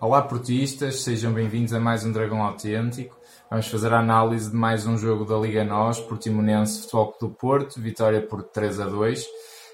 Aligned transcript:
Olá 0.00 0.22
portistas, 0.22 1.02
sejam 1.02 1.30
bem-vindos 1.30 1.74
a 1.74 1.78
mais 1.78 2.06
um 2.06 2.10
Dragão 2.10 2.42
Autêntico. 2.42 3.20
Vamos 3.50 3.66
fazer 3.66 3.92
a 3.92 3.98
análise 3.98 4.50
de 4.50 4.56
mais 4.56 4.86
um 4.86 4.96
jogo 4.96 5.26
da 5.26 5.36
Liga 5.36 5.62
NOS, 5.62 6.00
Portimonense 6.00 6.80
Futebol 6.80 7.14
do 7.20 7.28
Porto, 7.28 7.78
vitória 7.78 8.22
por 8.22 8.42
3 8.42 8.80
a 8.80 8.86
2, 8.86 9.26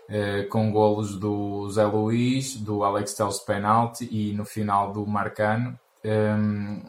eh, 0.08 0.42
com 0.50 0.72
golos 0.72 1.14
do 1.14 1.70
Zé 1.70 1.84
Luís, 1.84 2.56
do 2.56 2.82
Alex 2.82 3.14
Teles 3.14 3.38
penalti 3.38 4.08
e 4.10 4.32
no 4.32 4.44
final 4.44 4.92
do 4.92 5.06
Marcano. 5.06 5.78
Um, 6.04 6.82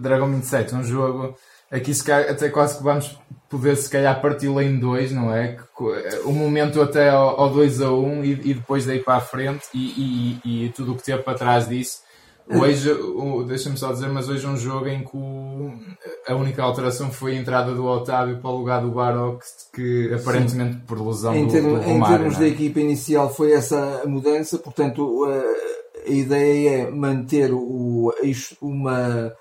Dragão 0.00 0.32
27, 0.32 0.74
um 0.74 0.82
jogo 0.82 1.36
aqui 1.70 1.92
se 1.92 2.02
calhar, 2.02 2.30
até 2.30 2.48
quase 2.48 2.78
que 2.78 2.84
vamos 2.84 3.20
poder 3.50 3.76
se 3.76 3.90
calhar 3.90 4.18
parti-lo 4.22 4.62
em 4.62 4.78
dois, 4.78 5.12
não 5.12 5.30
é? 5.34 5.58
O 6.24 6.32
momento 6.32 6.80
até 6.80 7.10
ao, 7.10 7.38
ao 7.38 7.50
2 7.50 7.82
a 7.82 7.92
1 7.92 8.24
e, 8.24 8.30
e 8.30 8.54
depois 8.54 8.86
daí 8.86 9.00
para 9.00 9.16
a 9.16 9.20
frente 9.20 9.66
e, 9.74 10.40
e, 10.42 10.64
e 10.64 10.68
tudo 10.70 10.92
o 10.92 10.96
que 10.96 11.02
teve 11.02 11.22
para 11.22 11.36
trás 11.36 11.68
disso 11.68 12.07
Hoje, 12.50 12.90
deixa-me 13.46 13.76
só 13.76 13.92
dizer, 13.92 14.08
mas 14.08 14.28
hoje 14.28 14.46
é 14.46 14.48
um 14.48 14.56
jogo 14.56 14.88
em 14.88 15.04
que 15.04 15.14
o, 15.14 15.72
a 16.26 16.34
única 16.34 16.62
alteração 16.62 17.10
foi 17.10 17.36
a 17.36 17.40
entrada 17.40 17.74
do 17.74 17.84
Otávio 17.84 18.38
para 18.38 18.50
o 18.50 18.56
lugar 18.56 18.80
do 18.80 18.90
Baroque, 18.90 19.44
que 19.72 20.12
aparentemente 20.14 20.74
Sim. 20.74 20.82
por 20.86 21.06
lesão 21.06 21.34
em 21.34 21.46
do, 21.46 21.52
termo, 21.52 21.76
do 21.76 21.80
Romário, 21.80 22.14
Em 22.14 22.18
termos 22.18 22.36
é? 22.36 22.40
da 22.40 22.48
equipa 22.48 22.80
inicial 22.80 23.32
foi 23.32 23.52
essa 23.52 24.02
a 24.02 24.08
mudança, 24.08 24.58
portanto 24.58 25.24
a, 25.24 26.08
a 26.08 26.10
ideia 26.10 26.70
é 26.70 26.90
manter 26.90 27.52
o, 27.52 28.12
uma 28.62 29.32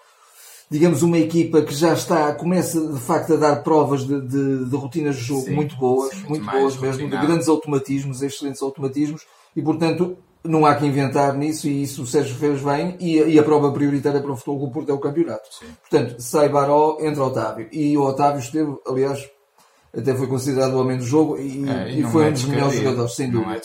digamos, 0.69 1.02
uma 1.02 1.17
equipa 1.17 1.61
que 1.61 1.73
já 1.73 1.94
está, 1.94 2.33
começa 2.33 2.80
de 2.91 2.99
facto 2.99 3.33
a 3.33 3.38
dar 3.38 3.55
provas 3.63 4.05
de, 4.05 4.19
de, 4.19 4.66
de 4.66 4.75
rotinas 4.75 5.16
de 5.16 5.23
jogo 5.23 5.45
sim, 5.45 5.55
muito 5.55 5.77
boas, 5.77 6.09
sim, 6.09 6.25
muito, 6.27 6.44
muito 6.44 6.52
boas 6.52 6.77
mesmo, 6.77 7.09
de 7.09 7.17
grandes 7.17 7.47
automatismos, 7.47 8.21
excelentes 8.21 8.61
automatismos, 8.61 9.22
e 9.55 9.61
portanto 9.61 10.17
não 10.43 10.66
há 10.66 10.75
que 10.75 10.85
inventar 10.85 11.35
nisso 11.35 11.67
e 11.67 11.83
isso 11.83 12.03
o 12.03 12.07
Sérgio 12.07 12.35
fez 12.35 12.61
bem 12.61 12.95
e, 12.99 13.17
e 13.17 13.39
a 13.39 13.43
prova 13.43 13.71
prioritária 13.71 14.21
para 14.21 14.31
o 14.31 14.35
futebol 14.35 14.67
do 14.67 14.71
Porto 14.71 14.89
é 14.89 14.94
o 14.94 14.99
campeonato. 14.99 15.47
Sim. 15.52 15.66
Portanto, 15.81 16.16
sai 16.19 16.49
Baró, 16.49 16.97
entra 17.02 17.23
Otávio. 17.23 17.67
E 17.71 17.97
o 17.97 18.03
Otávio 18.03 18.39
esteve, 18.39 18.75
aliás, 18.88 19.29
até 19.95 20.13
foi 20.13 20.27
considerado 20.27 20.73
o 20.73 20.81
homem 20.81 20.97
do 20.97 21.03
jogo 21.03 21.38
e, 21.38 21.67
é, 21.67 21.91
e, 21.91 22.02
e 22.02 22.03
foi 22.03 22.25
é 22.25 22.29
um 22.29 22.33
dos 22.33 22.45
melhores 22.45 22.77
jogadores, 22.77 23.16
sem 23.16 23.29
dúvida. 23.29 23.55
É 23.55 23.59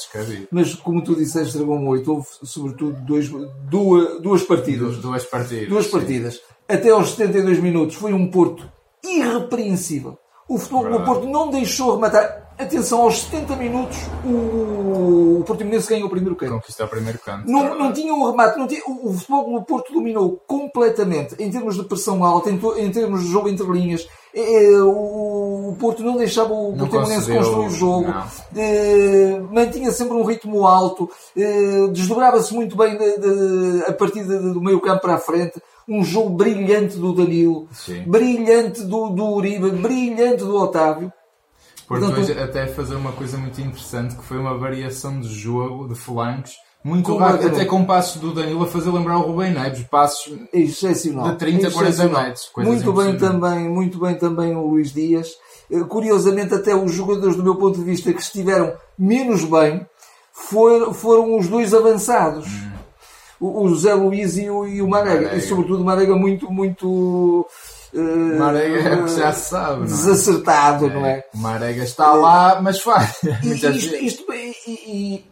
Mas 0.50 0.74
como 0.74 1.02
tu 1.02 1.14
disseste, 1.14 1.56
Dragão 1.56 1.86
8, 1.86 2.12
houve 2.12 2.26
sobretudo 2.42 3.00
dois, 3.02 3.28
duas, 3.68 4.20
duas 4.20 4.42
partidas. 4.42 4.96
Duas 4.96 5.24
partidas. 5.24 5.68
Duas 5.68 5.86
partidas. 5.86 6.40
Até 6.68 6.90
aos 6.90 7.10
72 7.10 7.58
minutos 7.58 7.96
foi 7.96 8.12
um 8.12 8.30
Porto 8.30 8.66
irrepreensível. 9.04 10.18
O 10.48 10.58
futebol 10.58 10.90
do 10.90 11.04
Porto 11.04 11.26
não 11.26 11.50
deixou 11.50 11.94
rematar 11.94 12.41
atenção, 12.58 13.02
aos 13.02 13.22
70 13.22 13.56
minutos 13.56 13.98
o, 14.24 15.38
o 15.40 15.44
Portimonense 15.46 15.88
ganhou 15.88 16.06
o 16.06 16.10
primeiro 16.10 16.36
canto. 16.36 16.52
Conquistou 16.52 16.86
o 16.86 16.88
primeiro 16.88 17.18
canto. 17.18 17.50
Não, 17.50 17.78
não 17.78 17.92
tinha 17.92 18.12
um 18.12 18.30
remate, 18.30 18.58
não 18.58 18.66
tinha, 18.66 18.82
o, 18.86 19.08
o 19.08 19.12
futebol 19.12 19.60
do 19.60 19.64
Porto 19.64 19.92
dominou 19.92 20.42
completamente 20.46 21.34
em 21.38 21.50
termos 21.50 21.76
de 21.76 21.84
pressão 21.84 22.24
alta, 22.24 22.50
em, 22.50 22.60
em 22.78 22.90
termos 22.90 23.22
de 23.22 23.28
jogo 23.28 23.48
entre 23.48 23.66
linhas. 23.66 24.06
É, 24.34 24.72
é 24.72 24.82
o, 24.82 25.68
o, 25.70 25.76
Porto 25.78 26.02
não 26.02 26.16
deixava 26.16 26.52
o 26.52 26.74
não 26.74 26.88
Portimonense 26.88 27.30
construir 27.30 27.66
o 27.66 27.70
jogo, 27.70 28.14
é, 28.56 29.40
mantinha 29.50 29.90
sempre 29.90 30.14
um 30.14 30.24
ritmo 30.24 30.66
alto, 30.66 31.10
é, 31.36 31.88
desdobrava-se 31.88 32.54
muito 32.54 32.74
bem 32.74 32.96
de, 32.96 33.18
de, 33.18 33.84
a 33.86 33.92
partir 33.92 34.24
de, 34.24 34.38
do 34.38 34.60
meio 34.62 34.80
campo 34.80 35.02
para 35.02 35.14
a 35.14 35.18
frente 35.18 35.60
um 35.88 36.02
jogo 36.02 36.30
brilhante 36.30 36.96
do 36.96 37.12
Danilo, 37.12 37.68
Sim. 37.72 38.04
brilhante 38.06 38.82
do, 38.84 39.10
do 39.10 39.24
Uribe, 39.34 39.70
brilhante 39.70 40.44
do 40.44 40.56
Otávio. 40.56 41.12
Porto 42.00 42.20
hoje 42.20 42.32
até 42.32 42.66
fazer 42.66 42.94
uma 42.94 43.12
coisa 43.12 43.36
muito 43.36 43.60
interessante 43.60 44.16
que 44.16 44.24
foi 44.24 44.38
uma 44.38 44.56
variação 44.56 45.20
de 45.20 45.28
jogo 45.28 45.88
de 45.88 45.94
flancos 45.94 46.54
muito 46.84 47.16
rápido, 47.16 47.48
até 47.48 47.64
com 47.64 47.84
passos 47.84 48.20
do 48.20 48.34
Danilo 48.34 48.64
a 48.64 48.66
fazer 48.66 48.90
lembrar 48.90 49.18
o 49.18 49.22
Rubem 49.22 49.52
Neves, 49.52 49.84
passos 49.84 50.36
Excepcional. 50.52 51.30
de 51.30 51.36
30 51.36 51.68
a 51.68 51.70
40 51.70 52.08
metros. 52.08 52.50
Muito 52.56 52.92
bem 52.92 53.16
também, 53.16 53.68
muito 53.68 54.00
bem 54.00 54.14
também 54.16 54.56
o 54.56 54.66
Luís 54.66 54.92
Dias. 54.92 55.30
Eh, 55.70 55.80
curiosamente 55.84 56.54
até 56.54 56.74
os 56.74 56.92
jogadores 56.92 57.36
do 57.36 57.42
meu 57.44 57.54
ponto 57.54 57.78
de 57.78 57.84
vista 57.84 58.12
que 58.12 58.20
estiveram 58.20 58.74
menos 58.98 59.44
bem 59.44 59.86
foram, 60.32 60.92
foram 60.92 61.38
os 61.38 61.46
dois 61.46 61.72
avançados. 61.72 62.48
Hum. 62.48 62.72
O, 63.38 63.62
o 63.64 63.68
José 63.68 63.94
Luís 63.94 64.36
e 64.36 64.50
o, 64.50 64.66
e 64.66 64.82
o 64.82 64.88
Marega. 64.88 65.22
Marega. 65.22 65.36
E 65.36 65.40
sobretudo 65.40 65.82
o 65.82 65.84
Marega 65.84 66.16
muito, 66.16 66.50
muito 66.50 67.46
Uh, 67.94 68.38
Marega 68.38 68.88
é 68.88 68.94
o 68.94 69.04
que 69.04 69.16
já 69.16 69.32
se 69.32 69.50
sabe, 69.50 69.76
não 69.76 69.84
é? 69.84 69.86
Desacertado, 69.86 70.86
é. 70.86 70.94
não 70.94 71.06
é? 71.06 71.24
Marega 71.34 71.84
está 71.84 72.12
lá, 72.14 72.60
mas 72.62 72.80
faz. 72.80 73.18
isto, 73.44 73.96
isto, 73.96 74.32
e, 74.32 74.54
e, 74.66 75.24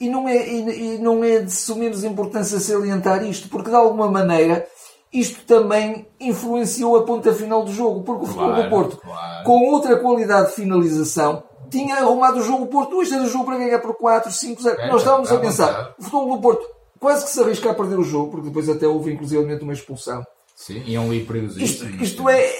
e, 0.00 0.08
não 0.08 0.28
é, 0.28 0.48
e, 0.48 0.98
não 0.98 1.22
é 1.22 1.40
de 1.40 1.52
sumenos 1.52 2.02
importância 2.02 2.58
salientar 2.58 3.22
isto, 3.24 3.48
porque 3.48 3.68
de 3.68 3.76
alguma 3.76 4.10
maneira 4.10 4.66
isto 5.12 5.44
também 5.44 6.06
influenciou 6.18 6.96
a 6.96 7.02
ponta 7.02 7.34
final 7.34 7.64
do 7.64 7.72
jogo, 7.72 8.02
porque 8.02 8.24
o 8.24 8.26
futebol 8.26 8.54
do 8.54 8.70
Porto, 8.70 8.96
claro. 8.96 9.44
com 9.44 9.70
outra 9.70 9.96
qualidade 9.98 10.48
de 10.48 10.54
finalização, 10.54 11.42
tinha 11.68 11.96
arrumado 11.96 12.38
o 12.38 12.42
jogo. 12.42 12.64
O 12.64 12.68
Porto, 12.68 12.96
hoje 12.96 13.12
era 13.12 13.24
o 13.24 13.28
jogo 13.28 13.44
para 13.44 13.58
ganhar 13.58 13.78
por 13.80 13.94
4, 13.94 14.30
5, 14.30 14.62
0. 14.62 14.80
É, 14.80 14.88
Nós 14.88 15.02
estávamos 15.02 15.30
a 15.30 15.38
pensar, 15.38 15.94
o 15.98 16.02
futebol 16.02 16.36
do 16.36 16.40
Porto 16.40 16.66
quase 16.98 17.24
que 17.24 17.30
se 17.30 17.40
arrisca 17.40 17.70
a 17.70 17.74
perder 17.74 17.98
o 17.98 18.04
jogo, 18.04 18.30
porque 18.30 18.48
depois 18.48 18.68
até 18.68 18.86
houve 18.86 19.12
inclusive 19.12 19.42
uma 19.62 19.72
expulsão. 19.72 20.24
Sim, 20.60 20.82
e 20.84 20.94
é 20.94 21.00
um 21.00 21.10
livro 21.10 21.28
perigosíssimo. 21.28 21.88
Isto, 21.88 22.04
isto 22.04 22.28
é, 22.28 22.52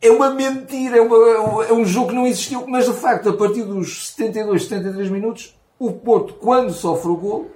é 0.00 0.10
uma 0.10 0.30
mentira, 0.30 0.96
é, 0.96 1.00
uma, 1.02 1.64
é 1.66 1.72
um 1.72 1.84
jogo 1.84 2.08
que 2.08 2.14
não 2.14 2.26
existiu, 2.26 2.66
mas 2.66 2.86
de 2.86 2.94
facto, 2.94 3.28
a 3.28 3.36
partir 3.36 3.62
dos 3.62 4.08
72, 4.08 4.62
73 4.62 5.10
minutos, 5.10 5.54
o 5.78 5.92
Porto, 5.92 6.32
quando 6.32 6.72
sofre 6.72 7.10
o 7.10 7.16
gol, 7.16 7.50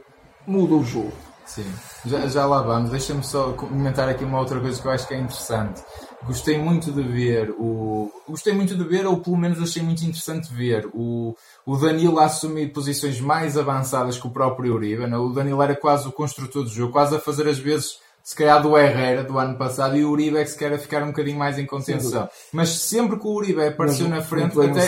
muda 0.46 0.74
o 0.74 0.84
jogo. 0.84 1.12
Sim, 1.46 1.64
já, 2.04 2.26
já 2.26 2.44
lá 2.44 2.60
vamos. 2.60 2.90
Deixa-me 2.90 3.24
só 3.24 3.52
comentar 3.52 4.06
aqui 4.06 4.22
uma 4.22 4.38
outra 4.38 4.60
coisa 4.60 4.78
que 4.80 4.86
eu 4.86 4.92
acho 4.92 5.08
que 5.08 5.14
é 5.14 5.18
interessante. 5.18 5.82
Gostei 6.26 6.58
muito 6.58 6.92
de 6.92 7.02
ver 7.02 7.50
o. 7.58 8.12
Gostei 8.28 8.52
muito 8.52 8.76
de 8.76 8.84
ver, 8.84 9.06
ou 9.06 9.16
pelo 9.16 9.38
menos 9.38 9.62
achei 9.62 9.82
muito 9.82 10.02
interessante 10.02 10.52
ver 10.52 10.90
o, 10.92 11.34
o 11.64 11.76
Danilo 11.78 12.18
a 12.18 12.26
assumir 12.26 12.70
posições 12.74 13.18
mais 13.18 13.56
avançadas 13.56 14.18
que 14.18 14.26
o 14.26 14.30
próprio 14.30 14.74
Uribe. 14.74 15.06
Não? 15.06 15.24
O 15.24 15.32
Danilo 15.32 15.62
era 15.62 15.74
quase 15.74 16.06
o 16.06 16.12
construtor 16.12 16.64
do 16.64 16.68
jogo, 16.70 16.92
quase 16.92 17.16
a 17.16 17.18
fazer 17.18 17.48
às 17.48 17.58
vezes 17.58 17.98
se 18.30 18.36
calhar 18.36 18.62
do 18.62 18.78
Herrera 18.78 19.24
do 19.24 19.36
ano 19.40 19.56
passado 19.56 19.96
e 19.96 20.04
o 20.04 20.10
Uribe 20.12 20.36
é 20.36 20.44
que 20.44 20.50
se 20.50 20.56
quer 20.56 20.78
ficar 20.78 21.02
um 21.02 21.08
bocadinho 21.08 21.36
mais 21.36 21.58
em 21.58 21.66
contenção. 21.66 22.28
Mas 22.52 22.68
sempre 22.68 23.18
que 23.18 23.26
o 23.26 23.30
Uribe 23.32 23.60
apareceu 23.60 24.08
Mas, 24.08 24.18
na 24.18 24.22
frente, 24.22 24.56
até, 24.60 24.86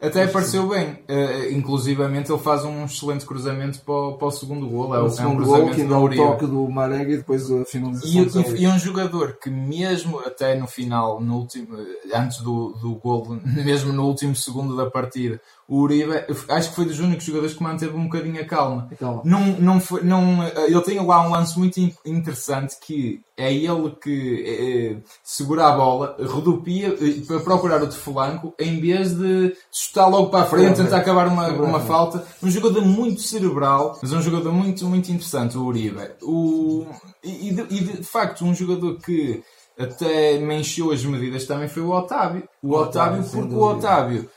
até 0.00 0.24
apareceu 0.24 0.68
bem. 0.68 0.98
Uh, 1.08 1.52
inclusivamente 1.52 2.30
ele 2.30 2.40
faz 2.40 2.64
um 2.64 2.84
excelente 2.84 3.24
cruzamento 3.24 3.80
para 3.80 3.94
o, 3.94 4.12
para 4.14 4.26
o 4.26 4.30
segundo 4.30 4.68
gol. 4.68 4.94
É, 4.94 5.00
o, 5.00 5.06
é 5.06 5.26
um 5.26 5.36
cruzamento 5.36 5.44
gol 5.44 5.70
que 5.70 5.84
dá 5.84 5.98
o 5.98 6.14
toque 6.14 6.46
do 6.46 6.68
Marega 6.68 7.12
e 7.12 7.16
depois 7.16 7.50
a 7.50 7.64
finalização. 7.64 8.54
E, 8.54 8.58
e, 8.58 8.62
e, 8.64 8.68
um 8.68 8.78
jogador 8.78 9.38
que 9.40 9.48
mesmo 9.48 10.18
até 10.20 10.54
no 10.54 10.66
final, 10.66 11.20
no 11.20 11.36
último, 11.38 11.78
antes 12.14 12.38
do, 12.38 12.72
do 12.80 12.94
gol, 12.96 13.38
mesmo 13.44 13.92
no 13.92 14.06
último 14.06 14.36
segundo 14.36 14.76
da 14.76 14.90
partida, 14.90 15.40
o 15.66 15.80
Uribe, 15.80 16.12
acho 16.48 16.68
que 16.70 16.76
foi 16.76 16.84
dos 16.84 17.00
únicos 17.00 17.24
jogadores 17.24 17.54
que 17.54 17.62
manteve 17.62 17.96
um 17.96 18.04
bocadinho 18.04 18.40
a 18.40 18.44
calma. 18.44 18.88
Não, 19.24 19.46
não 19.58 19.80
foi, 19.80 20.02
não, 20.02 20.46
ele 20.46 20.80
tem 20.82 21.04
lá 21.04 21.26
um 21.26 21.30
lance 21.30 21.58
muito 21.58 21.80
interessante 22.04 22.76
que 22.80 23.20
é 23.36 23.52
ele 23.52 23.90
que 24.02 24.44
é, 24.46 25.02
segura 25.22 25.66
a 25.66 25.72
bola, 25.76 26.16
rodopia 26.26 26.88
eh, 26.88 27.20
para 27.26 27.40
procurar 27.40 27.82
outro 27.82 27.98
flanco, 27.98 28.54
em 28.58 28.80
vez 28.80 29.14
de 29.14 29.54
chutar 29.70 30.06
logo 30.08 30.30
para 30.30 30.44
a 30.44 30.46
frente, 30.46 30.76
tentar 30.76 30.98
acabar 30.98 31.28
uma, 31.28 31.48
uma 31.48 31.80
falta. 31.80 32.24
Um 32.42 32.50
jogador 32.50 32.82
muito 32.82 33.20
cerebral, 33.20 33.98
mas 34.00 34.12
um 34.12 34.22
jogador 34.22 34.52
muito, 34.52 34.86
muito 34.86 35.12
interessante, 35.12 35.58
o 35.58 35.64
Uribe. 35.64 36.12
O, 36.22 36.86
e, 37.22 37.52
de, 37.52 37.62
e 37.70 37.80
de 37.84 38.02
facto, 38.04 38.44
um 38.44 38.54
jogador 38.54 38.98
que 38.98 39.42
até 39.78 40.38
me 40.38 40.58
encheu 40.58 40.90
as 40.90 41.04
medidas 41.04 41.44
também 41.46 41.68
foi 41.68 41.82
o 41.82 41.90
Otávio. 41.90 42.48
O, 42.62 42.68
o 42.68 42.76
Otávio, 42.80 43.20
Otávio 43.20 43.40
porque 43.40 43.54
o 43.54 43.62
Otávio 43.62 44.30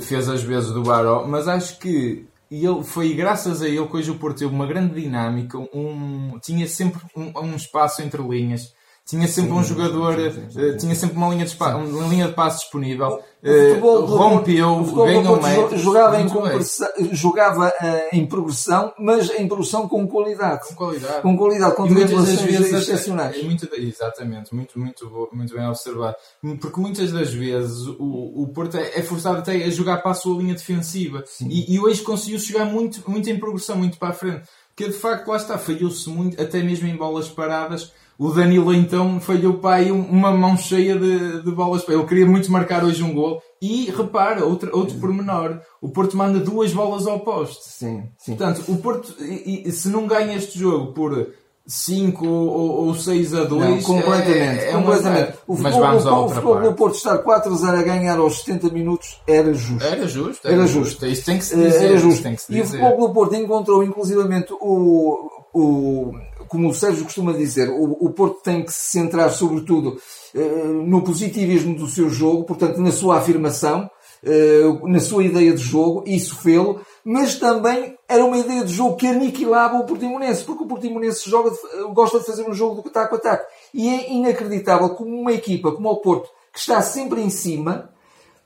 fez 0.00 0.28
as 0.28 0.42
vezes 0.42 0.70
do 0.70 0.82
Baró, 0.82 1.26
mas 1.26 1.46
acho 1.46 1.78
que 1.78 2.26
ele, 2.50 2.82
foi 2.82 3.14
graças 3.14 3.60
a 3.60 3.68
ele 3.68 3.86
que 3.86 3.96
hoje 3.96 4.10
o 4.10 4.18
Porto 4.18 4.38
teve 4.38 4.52
uma 4.52 4.66
grande 4.66 5.00
dinâmica, 5.00 5.58
um, 5.58 6.38
tinha 6.40 6.66
sempre 6.66 7.00
um, 7.14 7.38
um 7.40 7.56
espaço 7.56 8.00
entre 8.00 8.22
linhas, 8.22 8.74
tinha 9.08 9.26
sempre 9.26 9.52
sim, 9.52 9.56
um 9.56 9.64
jogador, 9.64 10.16
sim, 10.16 10.50
sim, 10.50 10.60
uh, 10.60 10.76
tinha 10.76 10.94
sempre 10.94 11.16
uma 11.16 11.30
linha 11.30 11.46
de, 11.46 11.56
uma 11.56 12.08
linha 12.08 12.28
de 12.28 12.34
passe 12.34 12.58
disponível, 12.58 13.18
uh, 13.42 14.04
rompeu, 14.04 14.84
ganhou 14.84 15.42
méritos. 15.42 15.80
Jogava, 15.80 16.20
em, 16.20 17.14
jogava 17.14 17.68
uh, 17.68 18.14
em 18.14 18.26
progressão, 18.26 18.92
mas 18.98 19.30
em 19.30 19.48
progressão 19.48 19.88
com 19.88 20.06
qualidade. 20.06 20.68
Com 20.68 20.74
qualidade. 20.74 21.22
Com 21.22 21.38
qualidade, 21.38 21.74
com 21.74 21.88
muitas 21.88 22.42
vezes 22.42 22.70
excepcionais. 22.70 23.42
Muito, 23.42 23.66
exatamente, 23.76 24.54
muito, 24.54 24.78
muito, 24.78 25.28
muito 25.32 25.54
bem 25.54 25.66
observado. 25.66 26.16
Porque 26.60 26.78
muitas 26.78 27.10
das 27.10 27.32
vezes 27.32 27.86
o, 27.86 28.42
o 28.42 28.48
Porto 28.48 28.76
é, 28.76 28.98
é 28.98 29.02
forçado 29.02 29.38
até 29.38 29.52
a 29.52 29.70
jogar 29.70 30.02
para 30.02 30.10
a 30.10 30.14
sua 30.14 30.36
linha 30.36 30.52
defensiva. 30.52 31.24
E, 31.40 31.74
e 31.74 31.80
hoje 31.80 32.02
conseguiu 32.02 32.38
chegar 32.38 32.66
muito, 32.66 33.02
muito 33.10 33.30
em 33.30 33.38
progressão, 33.38 33.76
muito 33.76 33.96
para 33.96 34.10
a 34.10 34.12
frente. 34.12 34.42
Que 34.76 34.86
de 34.86 34.92
facto 34.92 35.28
lá 35.28 35.38
está, 35.38 35.56
falhou-se 35.56 36.10
muito, 36.10 36.40
até 36.40 36.62
mesmo 36.62 36.86
em 36.86 36.94
bolas 36.94 37.26
paradas 37.26 37.90
o 38.18 38.30
Danilo 38.30 38.74
então 38.74 39.20
falhou 39.20 39.54
para 39.54 39.76
aí 39.76 39.92
uma 39.92 40.32
mão 40.32 40.56
cheia 40.56 40.98
de, 40.98 41.40
de 41.40 41.50
bolas. 41.52 41.88
Ele 41.88 42.04
queria 42.04 42.26
muito 42.26 42.50
marcar 42.50 42.84
hoje 42.84 43.04
um 43.04 43.14
gol. 43.14 43.40
E 43.62 43.90
repara, 43.90 44.44
outro, 44.44 44.76
outro 44.76 44.98
pormenor: 44.98 45.60
o 45.80 45.88
Porto 45.88 46.16
manda 46.16 46.40
duas 46.40 46.72
bolas 46.72 47.06
ao 47.06 47.20
poste. 47.20 47.64
Sim, 47.68 48.08
sim. 48.18 48.34
Portanto, 48.34 48.64
o 48.66 48.76
Porto, 48.78 49.14
e, 49.22 49.68
e, 49.68 49.72
se 49.72 49.88
não 49.88 50.08
ganha 50.08 50.36
este 50.36 50.58
jogo 50.58 50.92
por 50.92 51.28
5 51.64 52.26
ou, 52.26 52.86
ou 52.86 52.94
6 52.94 53.34
a 53.34 53.44
2. 53.44 53.70
Não, 53.70 53.82
completamente. 53.82 54.64
É, 54.64 54.70
é 54.70 54.72
completamente. 54.72 55.32
Uma... 55.46 55.58
O 55.58 55.62
mas 55.62 55.76
vamos 55.76 56.06
ao 56.06 56.24
o 56.24 56.28
futebol 56.28 56.60
do 56.60 56.72
Porto 56.72 56.96
estar 56.96 57.18
4 57.18 57.52
a 57.52 57.56
0 57.56 57.78
a 57.78 57.82
ganhar 57.82 58.18
aos 58.18 58.40
70 58.40 58.70
minutos 58.70 59.20
era 59.28 59.54
justo. 59.54 59.84
Era 59.84 60.08
justo. 60.08 60.46
Era, 60.48 60.56
era 60.56 60.66
justo. 60.66 60.88
justo. 60.90 61.06
Isso 61.06 61.24
tem 61.24 61.38
que 61.38 61.44
se 61.44 61.56
dizer. 61.56 61.84
Era 61.84 61.98
justo. 61.98 62.22
Tem 62.24 62.34
que 62.34 62.42
se 62.42 62.52
dizer. 62.52 62.58
E 62.58 62.62
o 62.62 62.66
futebol 62.66 63.08
do 63.08 63.14
Porto 63.14 63.36
encontrou 63.36 63.84
inclusivamente 63.84 64.52
o, 64.60 65.30
o 65.54 66.12
como 66.48 66.68
o 66.68 66.74
Sérgio 66.74 67.04
costuma 67.04 67.32
dizer, 67.32 67.68
o, 67.70 67.92
o 68.06 68.10
Porto 68.10 68.42
tem 68.42 68.64
que 68.64 68.72
se 68.72 68.90
centrar 68.90 69.30
sobretudo 69.30 70.00
eh, 70.34 70.38
no 70.84 71.02
positivismo 71.02 71.74
do 71.74 71.86
seu 71.86 72.08
jogo, 72.08 72.44
portanto 72.44 72.78
na 72.78 72.90
sua 72.92 73.18
afirmação, 73.18 73.88
eh, 74.22 74.62
na 74.84 75.00
sua 75.00 75.24
ideia 75.24 75.52
de 75.52 75.62
jogo, 75.62 76.02
isso 76.06 76.36
fê-lo, 76.36 76.80
mas 77.04 77.36
também 77.36 77.96
era 78.08 78.24
uma 78.24 78.36
ideia 78.36 78.64
de 78.64 78.72
jogo 78.72 78.96
que 78.96 79.06
aniquilava 79.06 79.76
o 79.76 79.86
Portimonense, 79.86 80.44
porque 80.44 80.64
o 80.64 80.66
Portimonense 80.66 81.28
joga, 81.30 81.50
gosta 81.92 82.18
de 82.18 82.26
fazer 82.26 82.48
um 82.48 82.52
jogo 82.52 82.82
do 82.82 82.88
ataque 82.88 83.14
a 83.14 83.18
ataque. 83.18 83.46
E 83.72 83.88
é 83.88 84.12
inacreditável 84.12 84.90
como 84.90 85.18
uma 85.18 85.32
equipa 85.32 85.72
como 85.72 85.88
o 85.88 85.96
Porto, 85.96 86.28
que 86.52 86.58
está 86.58 86.82
sempre 86.82 87.20
em 87.20 87.30
cima, 87.30 87.90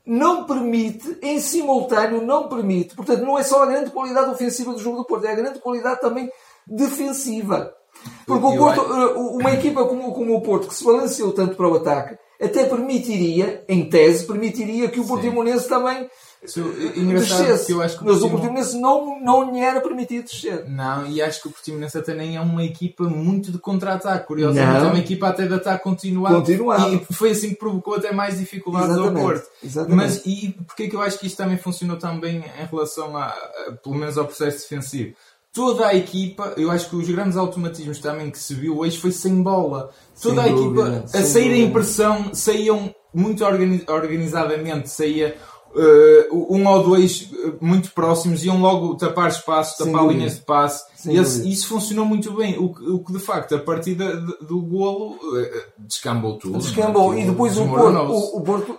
não 0.05 0.44
permite, 0.44 1.16
em 1.22 1.40
simultâneo, 1.40 2.20
não 2.20 2.48
permite. 2.48 2.94
Portanto, 2.94 3.22
não 3.22 3.38
é 3.38 3.43
só 3.43 3.62
a 3.62 3.66
grande 3.66 3.90
qualidade 3.90 4.31
ofensiva 4.31 4.72
do 4.72 4.78
jogo 4.78 4.98
do 4.98 5.05
Porto, 5.05 5.25
é 5.25 5.32
a 5.32 5.37
grande 5.37 5.58
qualidade 5.58 6.00
também 6.00 6.31
defensiva. 6.66 7.75
Porque 8.26 8.46
o 8.46 8.56
Porto, 8.56 8.81
eh, 8.81 9.14
uma 9.16 9.52
equipa 9.52 9.84
como, 9.84 10.12
como 10.12 10.37
o 10.37 10.40
Porto, 10.40 10.69
que 10.69 10.75
se 10.75 10.84
balanceou 10.84 11.32
tanto 11.32 11.56
para 11.56 11.69
o 11.69 11.76
ataque, 11.76 12.16
até 12.40 12.64
permitiria, 12.64 13.64
em 13.69 13.88
tese, 13.88 14.26
permitiria 14.26 14.88
que 14.88 15.00
o 15.00 15.06
Portimonense 15.06 15.69
também 15.69 16.08
So, 16.44 16.72
descesse. 16.72 17.72
Mas 17.72 18.20
o 18.20 18.28
Portimonense 18.28 18.76
não, 18.76 19.20
não 19.20 19.52
lhe 19.52 19.60
era 19.60 19.81
permitido 19.81 20.25
descer. 20.25 20.69
Não, 20.69 21.06
e 21.06 21.22
acho 21.22 21.40
que 21.40 21.49
o 21.49 21.50
Portimonense 21.52 21.96
até 21.96 22.14
nem 22.14 22.37
é 22.37 22.40
uma 22.40 22.64
equipa 22.64 23.04
muito 23.04 23.52
de 23.52 23.58
contra-ataque. 23.58 24.26
Curiosamente, 24.26 24.81
não. 24.81 24.88
é 24.88 24.90
uma 24.90 24.98
equipa 24.98 25.28
até 25.28 25.46
de 25.46 25.55
ataque 25.55 25.84
continuado. 25.84 26.34
continuado. 26.40 26.94
E 26.94 27.14
foi 27.14 27.31
assim 27.31 27.50
que 27.50 27.56
provocou 27.56 27.94
até 27.94 28.12
mais 28.12 28.38
dificuldades 28.40 28.90
Exatamente. 28.90 29.20
ao 29.20 29.25
Porto. 29.25 29.48
Exatamente. 29.62 29.96
Mas 29.96 30.26
e 30.26 30.56
porque 30.66 30.82
é 30.84 30.88
que 30.88 30.96
eu 30.96 31.00
acho 31.00 31.19
que 31.20 31.28
isto 31.28 31.37
também 31.37 31.58
funcionou 31.58 31.96
tão 31.96 32.19
bem 32.19 32.38
em 32.60 32.66
relação 32.66 33.16
a 33.16 33.32
pelo 33.81 33.94
menos 33.94 34.19
ao 34.19 34.25
processo 34.25 34.69
defensivo? 34.69 35.14
Toda 35.52 35.87
a 35.87 35.94
equipa, 35.94 36.54
eu 36.56 36.70
acho 36.70 36.88
que 36.88 36.96
os 36.96 37.08
grandes 37.08 37.37
automatismos 37.37 37.99
também 37.99 38.31
que 38.31 38.38
se 38.38 38.54
viu 38.54 38.78
hoje 38.78 38.99
foi 38.99 39.12
sem 39.12 39.43
bola. 39.43 39.90
Toda 40.20 40.43
sem 40.43 40.52
a 40.52 40.54
dúvida, 40.54 40.96
equipa 40.99 41.19
a 41.19 41.22
sair 41.22 41.52
em 41.52 41.70
pressão 41.70 42.34
saíam 42.34 42.94
muito 43.12 43.44
organizadamente, 43.44 44.88
saía 44.88 45.37
uh, 45.75 46.54
um 46.54 46.66
ou 46.66 46.82
dois 46.82 47.31
uh, 47.32 47.56
muito 47.60 47.93
próximos, 47.93 48.44
iam 48.44 48.60
logo 48.60 48.94
tapar 48.94 49.28
espaço, 49.28 49.84
tapar 49.84 50.06
linhas 50.06 50.37
de 50.37 50.40
passe. 50.40 50.84
Esse, 51.06 51.50
isso 51.50 51.69
funcionou 51.69 52.05
muito 52.05 52.32
bem. 52.32 52.58
O, 52.58 52.66
o 52.94 53.05
que 53.05 53.12
de 53.12 53.19
facto, 53.19 53.55
a 53.55 53.58
partir 53.58 53.94
da, 53.94 54.12
do 54.12 54.60
golo, 54.62 55.16
uh, 55.16 55.62
descambou 55.78 56.38
tudo. 56.38 56.58
Descambou. 56.58 57.16
E 57.19 57.26
depois 57.26 57.58
o 57.58 57.66
Porto, 57.66 57.98
o, 57.98 58.38
o 58.38 58.40
Porto, 58.40 58.78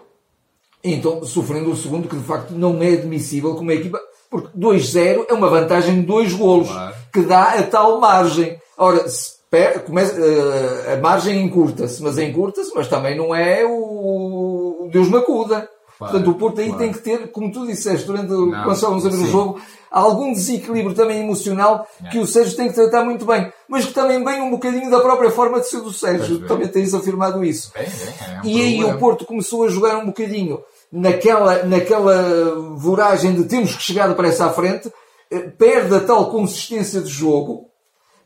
então, 0.84 1.24
sofrendo 1.24 1.72
o 1.72 1.78
segundo, 1.78 2.10
que 2.10 2.16
de 2.18 2.24
facto 2.24 2.52
não 2.52 2.82
é 2.84 2.94
admissível 2.94 3.56
como 3.56 3.72
a 3.72 3.76
equipa 3.76 4.00
porque 4.34 4.50
2-0 4.58 5.26
é 5.30 5.34
uma 5.34 5.48
vantagem 5.48 6.02
de 6.02 6.08
dois 6.08 6.34
golos, 6.34 6.68
claro. 6.68 6.96
que 7.14 7.22
dá 7.22 7.52
a 7.52 7.64
tal 7.64 8.00
margem. 8.00 8.60
Ora, 8.76 9.06
per, 9.48 9.84
começa, 9.84 10.20
uh, 10.20 10.94
a 10.94 10.98
margem 10.98 11.46
encurta-se, 11.46 12.02
mas 12.02 12.18
encurta-se, 12.18 12.72
mas 12.74 12.88
também 12.88 13.16
não 13.16 13.36
é 13.36 13.64
o, 13.64 14.86
o 14.86 14.90
Deus 14.92 15.08
Macuda. 15.08 15.70
Claro, 16.00 16.14
Portanto, 16.14 16.32
o 16.32 16.34
Porto 16.34 16.60
aí 16.60 16.70
claro. 16.70 16.84
tem 16.84 16.92
que 16.92 17.00
ter, 17.00 17.32
como 17.32 17.52
tu 17.52 17.68
disseste 17.68 18.08
durante 18.08 18.32
não, 18.32 18.50
quando 18.64 18.74
estávamos 18.74 19.06
a 19.06 19.10
ver 19.10 19.18
o 19.18 19.28
jogo, 19.28 19.62
algum 19.92 20.34
desequilíbrio 20.34 20.96
também 20.96 21.22
emocional 21.22 21.88
é. 22.04 22.10
que 22.10 22.18
o 22.18 22.26
Sérgio 22.26 22.58
tem 22.58 22.70
que 22.70 22.74
tratar 22.74 23.06
muito 23.06 23.26
bem, 23.26 23.54
mas 23.68 23.86
que 23.86 23.94
também 23.94 24.24
vem 24.24 24.42
um 24.42 24.50
bocadinho 24.50 24.90
da 24.90 25.00
própria 25.00 25.30
forma 25.30 25.60
de 25.60 25.68
ser 25.68 25.82
do 25.82 25.94
Sérgio. 25.94 26.48
Também 26.48 26.68
tens 26.68 26.96
afirmado 26.96 27.46
isso. 27.46 27.72
Bem, 27.76 27.86
bem, 27.86 28.16
é 28.28 28.42
um 28.42 28.46
e 28.46 28.62
aí 28.62 28.84
o 28.84 28.98
Porto 28.98 29.26
começou 29.26 29.64
a 29.64 29.70
jogar 29.70 29.98
um 29.98 30.08
bocadinho 30.08 30.60
naquela, 30.94 31.64
naquela 31.64 32.54
voragem 32.76 33.34
de 33.34 33.46
temos 33.46 33.76
que 33.76 33.82
chegar 33.82 34.08
depressa 34.08 34.46
à 34.46 34.50
frente, 34.52 34.94
eh, 35.32 35.40
perde 35.40 35.96
a 35.96 36.00
tal 36.00 36.30
consistência 36.30 37.02
de 37.02 37.10
jogo 37.10 37.66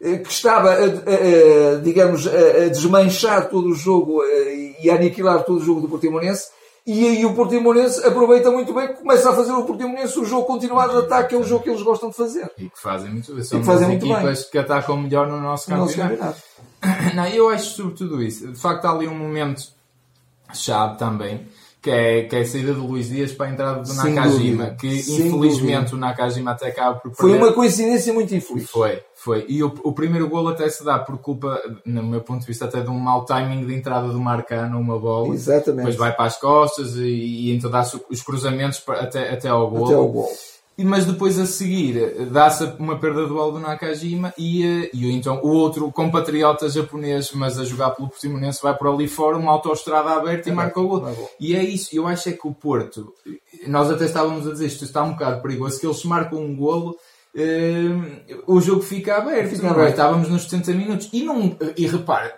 eh, 0.01 0.17
que 0.17 0.29
estava, 0.29 0.71
a, 0.71 0.75
a, 0.75 1.75
a, 1.77 1.81
digamos, 1.81 2.27
a, 2.27 2.67
desmanchar 2.67 3.49
todo 3.49 3.69
o 3.69 3.73
jogo 3.73 4.21
eh, 4.21 4.83
e 4.83 4.89
a 4.89 4.95
aniquilar 4.95 5.43
todo 5.43 5.59
o 5.59 5.63
jogo 5.63 5.79
do 5.79 5.87
Portimonense. 5.87 6.49
E 6.85 7.07
aí 7.07 7.25
o 7.25 7.33
Portimonense 7.33 8.05
aproveita 8.05 8.51
muito 8.51 8.73
bem, 8.73 8.93
começa 8.93 9.29
a 9.29 9.33
fazer 9.33 9.53
o 9.53 9.63
Portimonense 9.63 10.19
o 10.19 10.25
jogo 10.25 10.45
continuado 10.45 10.91
de 10.91 11.05
ataque, 11.05 11.29
que 11.29 11.35
é 11.35 11.37
o 11.37 11.43
jogo 11.43 11.63
que 11.63 11.69
eles 11.69 11.81
gostam 11.81 12.09
de 12.09 12.15
fazer. 12.17 12.51
E 12.57 12.69
que 12.69 12.81
fazem 12.81 13.09
muito 13.09 13.33
bem. 13.33 13.43
São 13.43 13.59
as 13.59 13.81
equipas 13.81 14.41
bem. 14.41 14.51
que 14.51 14.57
atacam 14.57 14.97
melhor 14.97 15.27
no 15.27 15.39
nosso 15.39 15.67
campeonato. 15.67 15.97
No 15.97 16.25
nosso 16.25 16.41
campeonato. 16.81 17.15
Não, 17.15 17.27
eu 17.27 17.49
acho 17.49 17.71
sobretudo 17.71 18.21
isso. 18.21 18.47
De 18.47 18.59
facto, 18.59 18.85
há 18.85 18.91
ali 18.91 19.07
um 19.07 19.15
momento 19.15 19.63
chave 20.53 20.97
também 20.97 21.47
que 21.81 21.91
é, 21.91 22.23
que 22.23 22.35
é 22.35 22.41
a 22.41 22.45
saída 22.45 22.73
do 22.73 22.85
Luís 22.85 23.09
Dias 23.09 23.31
para 23.31 23.47
a 23.47 23.51
entrada 23.51 23.81
do 23.81 23.87
Sem 23.87 24.13
Nakajima, 24.13 24.65
dúvida. 24.65 24.77
que 24.79 25.01
Sem 25.01 25.27
infelizmente 25.27 25.91
dúvida. 25.91 25.95
o 25.95 25.99
Nakajima 25.99 26.51
até 26.51 26.67
acaba 26.67 26.95
por 26.95 27.11
perder. 27.11 27.15
Foi 27.15 27.37
uma 27.37 27.53
coincidência 27.53 28.13
muito 28.13 28.33
infeliz. 28.33 28.69
Foi, 28.69 28.99
foi. 29.15 29.45
E 29.47 29.63
o, 29.63 29.73
o 29.83 29.93
primeiro 29.93 30.27
golo 30.27 30.49
até 30.49 30.67
se 30.69 30.83
dá 30.83 30.99
por 30.99 31.17
culpa, 31.19 31.61
no 31.85 32.03
meu 32.03 32.21
ponto 32.21 32.41
de 32.41 32.47
vista, 32.47 32.65
até 32.65 32.81
de 32.81 32.89
um 32.89 32.99
mau 32.99 33.25
timing 33.25 33.65
de 33.65 33.75
entrada 33.75 34.07
do 34.07 34.19
Marcano, 34.19 34.79
uma 34.79 34.99
bola. 34.99 35.33
Exatamente. 35.33 35.77
Depois 35.77 35.95
vai 35.95 36.15
para 36.15 36.25
as 36.25 36.37
costas 36.37 36.95
e, 36.95 37.05
e 37.05 37.55
então 37.55 37.69
dá 37.69 37.85
os 38.09 38.21
cruzamentos 38.21 38.83
até, 38.87 39.31
até 39.31 39.49
ao 39.49 39.69
golo. 39.69 39.85
Até 39.85 39.95
ao 39.95 40.07
golo 40.07 40.29
mas 40.83 41.05
depois 41.05 41.39
a 41.39 41.45
seguir 41.45 42.27
dá-se 42.31 42.63
uma 42.77 42.99
perda 42.99 43.25
do 43.25 43.59
Nakajima 43.59 44.33
e, 44.37 44.63
eh, 44.63 44.89
e 44.93 45.11
então 45.11 45.39
o 45.41 45.47
outro 45.47 45.91
compatriota 45.91 46.69
japonês, 46.69 47.31
mas 47.33 47.59
a 47.59 47.65
jogar 47.65 47.91
pelo 47.91 48.09
Portimonense, 48.09 48.61
vai 48.61 48.75
por 48.75 48.87
ali 48.87 49.07
fora, 49.07 49.37
uma 49.37 49.51
autoestrada 49.51 50.11
aberta 50.11 50.49
e 50.49 50.51
marca 50.51 50.79
o 50.79 50.87
gol. 50.87 51.29
E 51.39 51.55
é 51.55 51.63
isso, 51.63 51.95
eu 51.95 52.05
acho 52.05 52.29
é 52.29 52.33
que 52.33 52.47
o 52.47 52.53
Porto, 52.53 53.13
nós 53.65 53.89
até 53.89 54.05
estávamos 54.05 54.47
a 54.47 54.51
dizer 54.51 54.67
isto 54.67 54.83
está 54.83 55.03
um 55.03 55.13
bocado 55.13 55.41
perigoso, 55.41 55.79
que 55.79 55.85
eles 55.87 56.03
marcam 56.03 56.39
um 56.39 56.55
golo 56.55 56.95
Uh, 57.37 58.33
o 58.47 58.59
jogo 58.59 58.81
fica 58.81 59.17
aberto. 59.17 59.51
Fica 59.51 59.67
é? 59.67 59.69
aberto. 59.69 59.89
Estávamos 59.91 60.27
nos 60.27 60.43
70 60.45 60.73
minutos. 60.73 61.09
E, 61.13 61.21
não, 61.21 61.55
e 61.77 61.85
repare, 61.85 62.33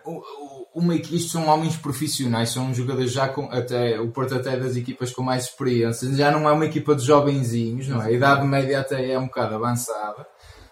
isto 1.12 1.32
são 1.32 1.48
homens 1.48 1.76
profissionais, 1.76 2.50
são 2.50 2.74
jogadores 2.74 3.12
já 3.12 3.28
com 3.28 3.46
até 3.52 4.00
o 4.00 4.10
Porto 4.10 4.36
até 4.36 4.58
das 4.58 4.76
equipas 4.76 5.12
com 5.12 5.22
mais 5.22 5.46
experiência, 5.46 6.12
já 6.14 6.32
não 6.32 6.48
é 6.48 6.52
uma 6.52 6.66
equipa 6.66 6.96
de 6.96 7.06
jovenzinhos, 7.06 7.88
não 7.88 8.02
é? 8.02 8.08
A 8.08 8.12
idade 8.12 8.46
média 8.46 8.80
até 8.80 9.12
é 9.12 9.20
um 9.20 9.26
bocado 9.26 9.56
avançada. 9.56 10.26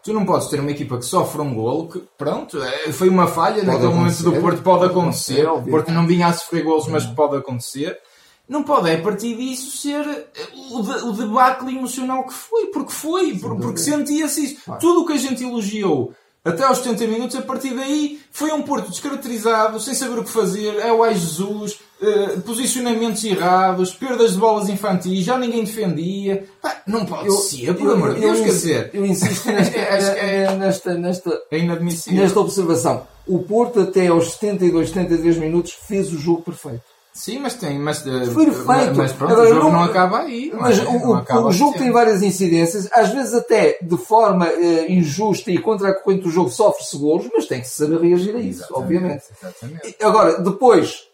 Tu 0.03 0.13
não 0.13 0.25
podes 0.25 0.47
ter 0.47 0.59
uma 0.59 0.71
equipa 0.71 0.97
que 0.97 1.05
sofre 1.05 1.41
um 1.41 1.53
golo, 1.53 1.89
que 1.89 2.01
pronto, 2.17 2.61
é, 2.63 2.91
foi 2.93 3.09
uma 3.09 3.27
falha 3.27 3.55
pode 3.55 3.67
naquele 3.67 3.93
momento 3.93 4.23
do 4.23 4.33
Porto, 4.33 4.61
pode 4.61 4.85
acontecer. 4.85 5.45
O 5.47 5.61
Porto 5.63 5.91
não 5.91 6.07
vinha 6.07 6.27
a 6.27 6.33
sofrer 6.33 6.63
golos, 6.63 6.87
mas 6.87 7.05
pode 7.05 7.35
acontecer. 7.35 7.99
Não 8.47 8.63
pode, 8.63 8.89
é 8.89 8.95
a 8.95 9.01
partir 9.01 9.35
disso 9.35 9.75
ser 9.75 10.07
eh, 10.07 10.29
o, 10.71 10.81
de, 10.81 10.91
o 11.03 11.11
debacle 11.11 11.75
emocional 11.75 12.25
que 12.25 12.33
foi, 12.33 12.67
porque 12.67 12.93
foi, 12.93 13.37
porque 13.37 13.79
sentia-se 13.79 14.45
isso. 14.45 14.71
Tudo 14.79 15.01
o 15.01 15.05
que 15.05 15.11
a 15.11 15.17
gente 15.17 15.43
elogiou 15.43 16.13
até 16.47 16.63
aos 16.63 16.79
70 16.79 17.07
minutos, 17.07 17.35
a 17.35 17.41
partir 17.41 17.75
daí 17.75 18.19
foi 18.31 18.51
um 18.51 18.61
Porto 18.61 18.89
descaracterizado, 18.89 19.79
sem 19.79 19.93
saber 19.93 20.19
o 20.19 20.23
que 20.23 20.29
fazer, 20.29 20.75
é 20.79 20.91
o 20.91 21.03
ai 21.03 21.13
Jesus, 21.13 21.79
uh, 22.01 22.41
posicionamentos 22.41 23.23
errados, 23.23 23.93
perdas 23.93 24.33
de 24.33 24.37
bolas 24.37 24.69
infantis, 24.69 25.25
já 25.25 25.37
ninguém 25.37 25.63
defendia. 25.63 26.45
Pá, 26.61 26.81
não 26.87 27.05
pode 27.05 27.27
eu, 27.27 27.33
ser, 27.33 27.75
por 27.75 27.91
amor 27.91 28.13
de 28.13 28.21
Deus, 28.21 28.39
quer 28.39 28.45
dizer. 28.45 28.89
Eu 28.93 29.05
insisto 29.05 29.51
nesta, 29.51 29.77
é, 29.77 30.43
é, 30.43 30.55
nesta, 30.55 30.93
nesta, 30.93 31.41
é 31.51 31.59
inadmissível. 31.59 32.21
nesta 32.21 32.39
observação. 32.39 33.07
O 33.27 33.39
Porto, 33.39 33.81
até 33.81 34.07
aos 34.07 34.31
72, 34.33 34.89
73 34.89 35.37
minutos, 35.37 35.73
fez 35.73 36.13
o 36.13 36.17
jogo 36.17 36.43
perfeito. 36.43 36.96
Sim, 37.17 37.39
mas 37.39 37.55
tem, 37.55 37.79
mas, 37.79 38.05
eh, 38.05 38.11
Perfeito. 38.11 38.95
mas 38.95 39.11
pronto, 39.11 39.33
Agora, 39.33 39.49
o 39.49 39.53
jogo 39.55 39.63
não, 39.63 39.71
não 39.71 39.83
acaba 39.85 40.19
aí. 40.19 40.51
Mas 40.53 40.77
é? 40.77 40.83
o, 40.83 41.15
acaba 41.15 41.47
o 41.47 41.51
jogo 41.51 41.75
tem 41.75 41.91
várias 41.91 42.21
incidências, 42.21 42.87
às 42.93 43.09
vezes 43.09 43.33
até 43.33 43.79
de 43.81 43.97
forma 43.97 44.45
uh, 44.45 44.91
injusta 44.91 45.49
e 45.49 45.57
contra 45.57 45.89
a 45.89 45.95
corrente 45.95 46.25
do 46.25 46.29
jogo 46.29 46.51
sofre-se 46.51 46.95
golos, 46.95 47.27
mas 47.35 47.47
tem 47.47 47.59
que 47.59 47.67
saber 47.69 47.99
reagir 47.99 48.35
a 48.35 48.39
isso, 48.39 48.59
exatamente, 48.59 48.73
obviamente. 48.73 49.23
Exatamente. 49.41 49.95
Agora, 49.99 50.39
depois, 50.39 51.07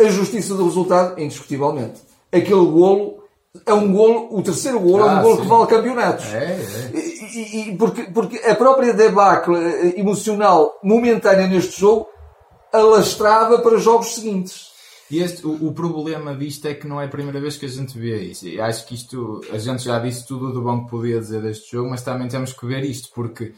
a 0.00 0.04
justiça 0.06 0.56
do 0.56 0.64
resultado, 0.64 1.20
indiscutivelmente. 1.20 2.00
Aquele 2.32 2.66
golo 2.66 3.22
é 3.64 3.72
um 3.72 3.92
golo, 3.92 4.36
o 4.36 4.42
terceiro 4.42 4.80
golo 4.80 5.04
ah, 5.04 5.06
é 5.06 5.14
um 5.14 5.18
ah, 5.18 5.22
golo 5.22 5.36
sim. 5.36 5.42
que 5.42 5.48
vale 5.48 5.66
campeonatos. 5.68 6.34
É, 6.34 6.36
é. 6.36 6.98
E, 6.98 7.70
e, 7.70 7.76
porque, 7.76 8.02
porque 8.12 8.38
a 8.38 8.56
própria 8.56 8.92
debacle 8.92 9.56
eh, 9.56 10.00
emocional 10.00 10.80
momentânea 10.82 11.46
neste 11.46 11.80
jogo 11.80 12.08
alastrava 12.72 13.60
para 13.60 13.78
jogos 13.78 14.16
seguintes. 14.16 14.73
E 15.14 15.22
este, 15.22 15.46
o, 15.46 15.68
o, 15.68 15.72
problema 15.72 16.34
disto 16.34 16.66
é 16.66 16.74
que 16.74 16.88
não 16.88 17.00
é 17.00 17.04
a 17.04 17.08
primeira 17.08 17.40
vez 17.40 17.56
que 17.56 17.66
a 17.66 17.68
gente 17.68 17.96
vê 17.96 18.18
isso. 18.20 18.48
E 18.48 18.60
acho 18.60 18.84
que 18.84 18.96
isto, 18.96 19.40
a 19.52 19.58
gente 19.58 19.84
já 19.84 19.96
disse 20.00 20.26
tudo 20.26 20.52
do 20.52 20.60
bom 20.60 20.84
que 20.84 20.90
podia 20.90 21.20
dizer 21.20 21.40
deste 21.40 21.70
jogo, 21.70 21.88
mas 21.88 22.02
também 22.02 22.26
temos 22.26 22.52
que 22.52 22.66
ver 22.66 22.82
isto, 22.82 23.10
porque 23.14 23.54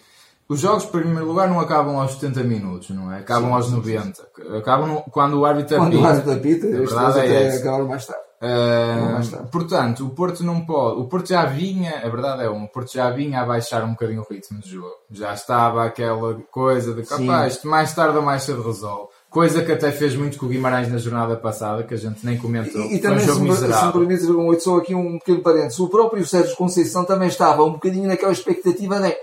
os 0.46 0.60
jogos, 0.60 0.84
em 0.84 0.88
primeiro 0.88 1.26
lugar, 1.26 1.48
não 1.48 1.58
acabam 1.58 1.96
aos 1.96 2.12
70 2.12 2.44
minutos, 2.44 2.90
não 2.90 3.10
é? 3.10 3.20
Acabam 3.20 3.48
sim, 3.48 3.54
aos 3.54 3.70
90. 3.70 4.14
Sim. 4.14 4.56
Acabam 4.58 4.86
no, 4.86 5.00
quando 5.04 5.40
o 5.40 5.46
árbitro 5.46 5.80
apita. 5.80 5.90
Quando 5.90 6.02
o 6.02 6.06
árbitro 6.06 6.32
apita, 6.32 6.66
é 6.66 7.56
acabaram 7.56 7.88
mais 7.88 8.04
tarde. 8.04 8.26
Uh, 8.36 9.46
portanto, 9.46 10.04
o 10.04 10.10
Porto 10.10 10.44
não 10.44 10.66
pode. 10.66 11.00
O 11.00 11.06
Porto 11.06 11.30
já 11.30 11.46
vinha, 11.46 12.02
a 12.04 12.08
verdade 12.10 12.42
é 12.42 12.50
uma, 12.50 12.66
o 12.66 12.68
Porto 12.68 12.92
já 12.92 13.08
vinha 13.08 13.40
a 13.40 13.46
baixar 13.46 13.82
um 13.82 13.92
bocadinho 13.92 14.20
o 14.20 14.30
ritmo 14.30 14.60
de 14.60 14.72
jogo. 14.72 14.92
Já 15.10 15.32
estava 15.32 15.86
aquela 15.86 16.34
coisa 16.50 16.92
de 16.92 17.02
capaz, 17.02 17.64
mais 17.64 17.94
tarde 17.94 18.18
ou 18.18 18.22
mais 18.22 18.42
cedo 18.42 18.60
resolve. 18.62 19.15
Coisa 19.36 19.62
que 19.62 19.70
até 19.70 19.92
fez 19.92 20.16
muito 20.16 20.38
com 20.38 20.46
o 20.46 20.48
Guimarães 20.48 20.90
na 20.90 20.96
jornada 20.96 21.36
passada, 21.36 21.82
que 21.82 21.92
a 21.92 21.96
gente 21.98 22.24
nem 22.24 22.38
comentou. 22.38 22.80
E, 22.86 22.94
e 22.94 22.98
também, 22.98 23.18
um 23.18 23.20
jogo 23.20 23.54
se, 23.54 23.66
me 23.66 23.92
permites, 23.92 24.30
um, 24.30 24.58
só 24.58 24.78
aqui 24.78 24.94
um 24.94 25.18
pequeno 25.18 25.42
parênteses. 25.42 25.78
O 25.78 25.90
próprio 25.90 26.26
Sérgio 26.26 26.56
Conceição 26.56 27.04
também 27.04 27.28
estava 27.28 27.62
um 27.62 27.72
bocadinho 27.72 28.08
naquela 28.08 28.32
expectativa 28.32 28.98
de 28.98 29.14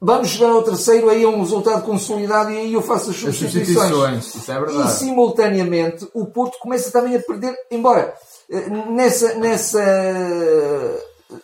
vamos 0.00 0.28
chegar 0.28 0.50
ao 0.50 0.62
terceiro, 0.62 1.10
aí 1.10 1.24
é 1.24 1.26
um 1.26 1.40
resultado 1.40 1.82
consolidado 1.82 2.52
e 2.52 2.58
aí 2.58 2.72
eu 2.72 2.80
faço 2.80 3.10
as 3.10 3.16
substituições. 3.16 3.50
As 3.50 3.52
substituições 3.52 4.34
isso 4.36 4.52
é 4.52 4.60
verdade. 4.60 4.88
E 4.88 4.92
simultaneamente 4.92 6.08
o 6.14 6.26
Porto 6.26 6.56
começa 6.60 6.92
também 6.92 7.16
a 7.16 7.20
perder, 7.20 7.52
embora 7.72 8.14
eh, 8.48 8.70
nessa, 8.88 9.34
nessa 9.34 9.80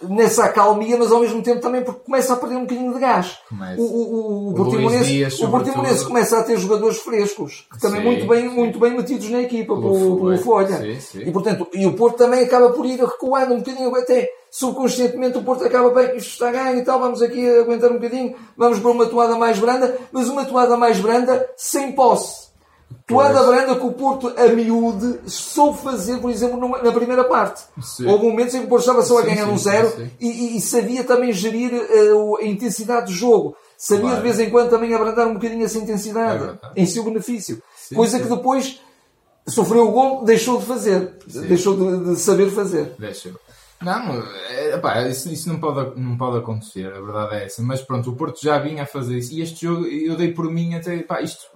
nessa 0.02 0.44
acalmia, 0.44 0.96
mas 0.96 1.12
ao 1.12 1.20
mesmo 1.20 1.42
tempo 1.42 1.60
também 1.60 1.82
porque 1.82 2.00
começa 2.04 2.32
a 2.32 2.36
perder 2.36 2.56
um 2.56 2.62
bocadinho 2.62 2.92
de 2.92 3.00
gás. 3.00 3.38
Começa. 3.48 3.80
O, 3.80 3.84
o, 3.84 4.14
o, 4.14 4.50
o 4.50 4.54
Portimonense, 4.54 5.44
o 5.44 5.50
Portimonense 5.50 6.04
começa 6.04 6.38
a 6.38 6.42
ter 6.42 6.58
jogadores 6.58 6.98
frescos, 6.98 7.66
que 7.70 7.80
também 7.80 8.00
sim, 8.00 8.06
muito 8.06 8.26
bem, 8.26 8.48
sim. 8.48 8.54
muito 8.54 8.78
bem 8.78 8.96
metidos 8.96 9.30
na 9.30 9.42
equipa, 9.42 9.74
pelo, 9.74 10.16
pelo 10.16 10.38
Folha. 10.38 11.00
Sim, 11.00 11.20
e 11.20 11.30
portanto, 11.30 11.68
e 11.72 11.86
o 11.86 11.94
Porto 11.94 12.16
também 12.16 12.44
acaba 12.44 12.70
por 12.70 12.84
ir 12.86 12.98
recuando 12.98 13.54
um 13.54 13.58
bocadinho, 13.58 13.94
até 13.94 14.28
subconscientemente 14.50 15.38
o 15.38 15.42
Porto 15.42 15.64
acaba 15.64 15.90
bem, 15.90 16.16
isto 16.16 16.30
está 16.30 16.50
ganho 16.50 16.78
e 16.78 16.84
tal, 16.84 16.98
vamos 16.98 17.22
aqui 17.22 17.48
aguentar 17.58 17.90
um 17.90 17.94
bocadinho, 17.94 18.34
vamos 18.56 18.78
para 18.78 18.90
uma 18.90 19.06
toada 19.06 19.36
mais 19.36 19.58
branda, 19.58 19.96
mas 20.10 20.28
uma 20.28 20.44
toada 20.44 20.76
mais 20.76 20.98
branda 20.98 21.48
sem 21.56 21.92
posse. 21.92 22.45
Toada 23.06 23.42
branda 23.44 23.76
que 23.76 23.86
o 23.86 23.92
Porto, 23.92 24.34
a 24.36 24.48
miúde, 24.48 25.20
soube 25.30 25.78
fazer, 25.78 26.18
por 26.18 26.28
exemplo, 26.28 26.58
numa, 26.58 26.82
na 26.82 26.90
primeira 26.90 27.22
parte. 27.22 27.62
Sim. 27.80 28.06
Houve 28.06 28.26
momentos 28.26 28.54
em 28.54 28.60
que 28.60 28.66
o 28.66 28.68
Porto 28.68 28.82
estava 28.82 29.02
só 29.02 29.20
a 29.20 29.22
ganhar 29.22 29.44
sim, 29.44 29.52
um 29.52 29.58
zero 29.58 30.10
e, 30.18 30.26
e, 30.28 30.56
e, 30.56 30.60
sabia 30.60 31.04
também 31.04 31.32
gerir 31.32 31.72
uh, 31.72 32.36
a 32.38 32.44
intensidade 32.44 33.06
do 33.06 33.12
jogo. 33.12 33.56
Sabia 33.78 34.06
claro. 34.06 34.16
de 34.16 34.22
vez 34.22 34.40
em 34.40 34.50
quando 34.50 34.70
também 34.70 34.92
abrandar 34.92 35.28
um 35.28 35.34
bocadinho 35.34 35.64
essa 35.64 35.78
intensidade 35.78 36.58
é 36.74 36.82
em 36.82 36.86
seu 36.86 37.04
benefício. 37.04 37.62
Sim, 37.76 37.94
Coisa 37.94 38.18
que 38.18 38.28
depois 38.28 38.80
sofreu 39.46 39.88
o 39.88 39.92
gol, 39.92 40.24
deixou 40.24 40.58
de 40.58 40.66
fazer. 40.66 41.12
Deixou 41.26 41.76
de, 41.76 42.10
de, 42.10 42.16
saber 42.16 42.50
fazer. 42.50 42.92
Deixou. 42.98 43.32
Não, 43.80 44.20
é, 44.48 44.78
pá, 44.78 45.02
isso, 45.02 45.30
isso, 45.30 45.48
não, 45.48 45.60
pode, 45.60 46.00
não 46.00 46.16
pode 46.16 46.38
acontecer, 46.38 46.86
a 46.86 47.00
verdade 47.00 47.36
é 47.36 47.44
essa. 47.44 47.62
Mas 47.62 47.82
pronto, 47.82 48.10
o 48.10 48.16
Porto 48.16 48.40
já 48.42 48.58
vinha 48.58 48.82
a 48.82 48.86
fazer 48.86 49.18
isso. 49.18 49.32
E 49.32 49.42
este 49.42 49.66
jogo, 49.66 49.86
eu 49.86 50.16
dei 50.16 50.32
por 50.32 50.50
mim 50.50 50.74
até, 50.74 50.96
pá, 51.02 51.20
isto 51.20 51.55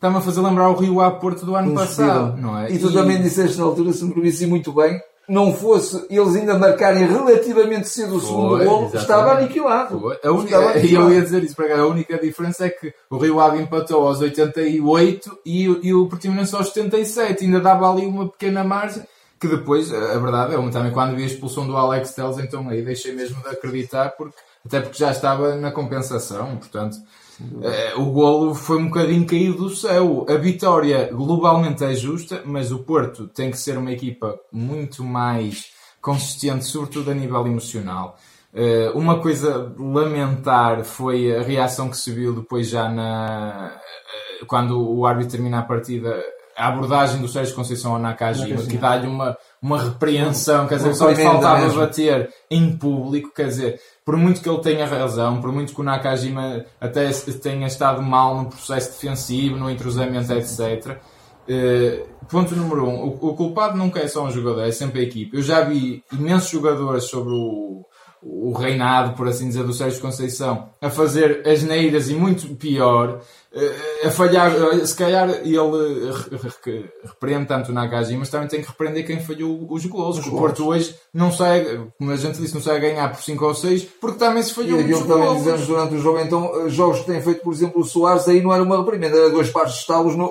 está-me 0.00 0.16
a 0.16 0.20
fazer 0.22 0.40
lembrar 0.40 0.70
o 0.70 0.74
Rio 0.74 1.02
A 1.02 1.10
Porto 1.10 1.44
do 1.44 1.54
ano 1.54 1.74
passado, 1.74 2.34
não 2.38 2.58
é? 2.58 2.72
E 2.72 2.78
tu 2.78 2.88
e... 2.88 2.94
também 2.94 3.20
disseste 3.20 3.58
na 3.58 3.64
altura, 3.64 3.92
se 3.92 4.02
me 4.02 4.14
permisi 4.14 4.46
muito 4.46 4.72
bem, 4.72 4.98
não 5.28 5.52
fosse 5.52 6.06
eles 6.08 6.34
ainda 6.34 6.58
marcarem 6.58 7.06
relativamente 7.06 7.86
cedo 7.86 8.16
o 8.16 8.20
segundo 8.20 8.56
Foi, 8.56 8.64
gol, 8.64 8.90
estava 8.94 9.32
aniquilado. 9.34 10.00
Foi. 10.00 10.18
A 10.24 10.30
única, 10.32 10.56
estava 10.56 10.70
aniquilado. 10.70 11.06
Eu 11.12 11.14
ia 11.14 11.22
dizer 11.22 11.44
isso 11.44 11.54
para 11.54 11.68
cá, 11.68 11.80
a 11.80 11.86
única 11.86 12.18
diferença 12.18 12.64
é 12.64 12.70
que 12.70 12.94
o 13.10 13.18
Rio 13.18 13.38
Ave 13.38 13.60
empatou 13.62 14.08
aos 14.08 14.20
88 14.20 15.38
e, 15.44 15.64
e 15.64 15.94
o 15.94 16.08
Portimonense 16.08 16.56
aos 16.56 16.68
77, 16.70 17.44
ainda 17.44 17.60
dava 17.60 17.92
ali 17.92 18.06
uma 18.06 18.26
pequena 18.26 18.64
margem 18.64 19.02
que 19.38 19.48
depois, 19.48 19.92
a 19.92 20.18
verdade 20.18 20.54
é, 20.54 20.70
também 20.70 20.92
quando 20.92 21.14
vi 21.14 21.22
a 21.22 21.26
expulsão 21.26 21.66
do 21.66 21.76
Alex 21.76 22.12
Telles, 22.12 22.38
então 22.38 22.68
aí 22.68 22.82
deixei 22.82 23.14
mesmo 23.14 23.42
de 23.42 23.48
acreditar, 23.48 24.10
porque, 24.10 24.36
até 24.66 24.80
porque 24.80 24.98
já 24.98 25.10
estava 25.10 25.56
na 25.56 25.70
compensação, 25.70 26.56
portanto, 26.56 26.98
o 27.96 28.06
golo 28.06 28.54
foi 28.54 28.78
um 28.78 28.86
bocadinho 28.86 29.26
caído 29.26 29.64
do 29.64 29.70
céu. 29.70 30.26
A 30.28 30.34
vitória 30.34 31.10
globalmente 31.12 31.84
é 31.84 31.94
justa, 31.94 32.42
mas 32.44 32.70
o 32.72 32.80
Porto 32.80 33.28
tem 33.28 33.50
que 33.50 33.58
ser 33.58 33.78
uma 33.78 33.92
equipa 33.92 34.38
muito 34.52 35.04
mais 35.04 35.72
consistente, 36.00 36.64
sobretudo 36.64 37.10
a 37.10 37.14
nível 37.14 37.46
emocional. 37.46 38.16
Uh, 38.52 38.98
uma 38.98 39.20
coisa 39.20 39.72
lamentar 39.78 40.82
foi 40.82 41.36
a 41.36 41.40
reação 41.40 41.88
que 41.88 41.96
se 41.96 42.10
viu 42.10 42.34
depois 42.34 42.68
já 42.68 42.88
na 42.88 43.76
uh, 44.42 44.46
quando 44.46 44.92
o 44.92 45.06
árbitro 45.06 45.30
termina 45.30 45.60
a 45.60 45.62
partida 45.62 46.20
a 46.56 46.68
abordagem 46.68 47.20
do 47.20 47.28
Sérgio 47.28 47.54
Conceição 47.54 47.92
ao 47.92 47.98
Nakajima, 47.98 48.62
que 48.62 48.76
dá-lhe 48.76 49.06
uma, 49.06 49.38
uma 49.62 49.82
repreensão, 49.82 50.66
quer 50.66 50.76
dizer, 50.76 50.94
só 50.94 51.08
lhe 51.08 51.22
faltava 51.22 51.72
bater 51.72 52.28
em 52.50 52.76
público, 52.76 53.32
quer 53.34 53.46
dizer, 53.46 53.80
por 54.10 54.16
muito 54.16 54.40
que 54.40 54.48
ele 54.48 54.58
tenha 54.58 54.84
razão, 54.86 55.40
por 55.40 55.52
muito 55.52 55.72
que 55.72 55.80
o 55.80 55.84
Nakajima 55.84 56.64
até 56.80 57.08
tenha 57.40 57.68
estado 57.68 58.02
mal 58.02 58.42
no 58.42 58.48
processo 58.48 58.90
defensivo, 58.90 59.56
no 59.56 59.70
entrosamento, 59.70 60.32
etc. 60.32 60.98
Uh, 61.48 62.08
ponto 62.28 62.56
número 62.56 62.88
um, 62.88 63.04
o, 63.04 63.28
o, 63.28 63.36
culpado 63.36 63.78
nunca 63.78 64.00
é 64.00 64.08
só 64.08 64.24
um 64.24 64.30
jogador, 64.32 64.62
é 64.62 64.72
sempre 64.72 64.98
a 64.98 65.04
equipe. 65.04 65.36
Eu 65.36 65.44
já 65.44 65.60
vi 65.60 66.02
imensos 66.12 66.50
jogadores 66.50 67.04
sobre 67.04 67.32
o, 67.32 67.86
o 68.20 68.52
reinado, 68.52 69.14
por 69.14 69.28
assim 69.28 69.46
dizer, 69.46 69.62
do 69.62 69.72
Sérgio 69.72 70.00
Conceição 70.00 70.70
a 70.82 70.90
fazer 70.90 71.46
asneiras 71.46 72.10
e 72.10 72.14
muito 72.14 72.48
pior 72.56 73.20
eh, 73.49 73.49
a 74.04 74.10
falhar, 74.12 74.52
eh, 74.54 74.86
se 74.86 74.94
calhar 74.94 75.28
ele 75.28 76.12
repreende 77.04 77.46
tanto 77.46 77.70
o 77.70 77.74
Nakajima, 77.74 78.20
mas 78.20 78.28
também 78.28 78.46
tem 78.46 78.62
que 78.62 78.68
repreender 78.68 79.04
quem 79.04 79.20
falhou 79.20 79.66
os 79.68 79.84
gols. 79.86 80.18
Os 80.18 80.26
o 80.26 80.30
Porto 80.30 80.68
hoje 80.68 80.94
não 81.12 81.32
sai, 81.32 81.80
como 81.98 82.12
a 82.12 82.16
gente 82.16 82.40
disse, 82.40 82.54
não 82.54 82.62
sai 82.62 82.76
a 82.76 82.80
ganhar 82.80 83.10
por 83.10 83.20
5 83.20 83.44
ou 83.44 83.54
6, 83.54 83.84
porque 84.00 84.18
também 84.18 84.42
se 84.42 84.54
falhou 84.54 84.78
e 84.80 84.84
aquilo 84.84 85.04
também 85.04 85.36
dizemos 85.36 85.66
durante 85.66 85.94
o 85.96 85.98
jogo, 85.98 86.20
então, 86.20 86.70
jogos 86.70 87.00
que 87.00 87.06
tem 87.06 87.20
feito, 87.20 87.42
por 87.42 87.52
exemplo, 87.52 87.80
o 87.80 87.84
Soares, 87.84 88.28
aí 88.28 88.40
não 88.40 88.52
era 88.52 88.62
uma 88.62 88.78
reprimenda, 88.78 89.16
era 89.16 89.30
dois 89.30 89.50
pares 89.50 89.72
de 89.72 89.78
estalos 89.80 90.14
no, 90.14 90.30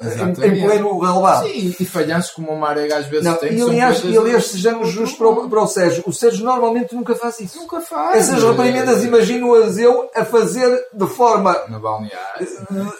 em, 0.00 0.46
em 0.46 0.62
pleno 0.62 0.98
relevado. 0.98 1.46
Sim, 1.46 1.74
e 1.78 1.84
falhanças 1.84 2.30
como 2.30 2.52
o 2.52 2.58
Marega 2.58 2.98
às 2.98 3.06
vezes 3.06 3.24
não, 3.24 3.34
tem. 3.36 3.54
E 3.54 3.62
aliás, 3.62 4.02
e 4.04 4.16
aliás 4.16 4.46
sejamos 4.46 4.90
justos 4.90 5.18
para 5.18 5.28
o, 5.28 5.48
para 5.48 5.62
o 5.62 5.66
Sérgio. 5.66 6.02
O 6.06 6.12
Sérgio 6.12 6.44
normalmente 6.44 6.94
nunca 6.94 7.14
faz 7.14 7.40
isso. 7.40 7.58
Nunca 7.58 7.80
faz. 7.80 8.18
Essas 8.18 8.42
reprimendas 8.42 9.04
imagino-as 9.04 9.78
eu 9.78 10.10
a 10.14 10.24
fazer 10.24 10.86
de 10.92 11.06
forma 11.06 11.56
no 11.68 11.80
balneário. 11.80 12.46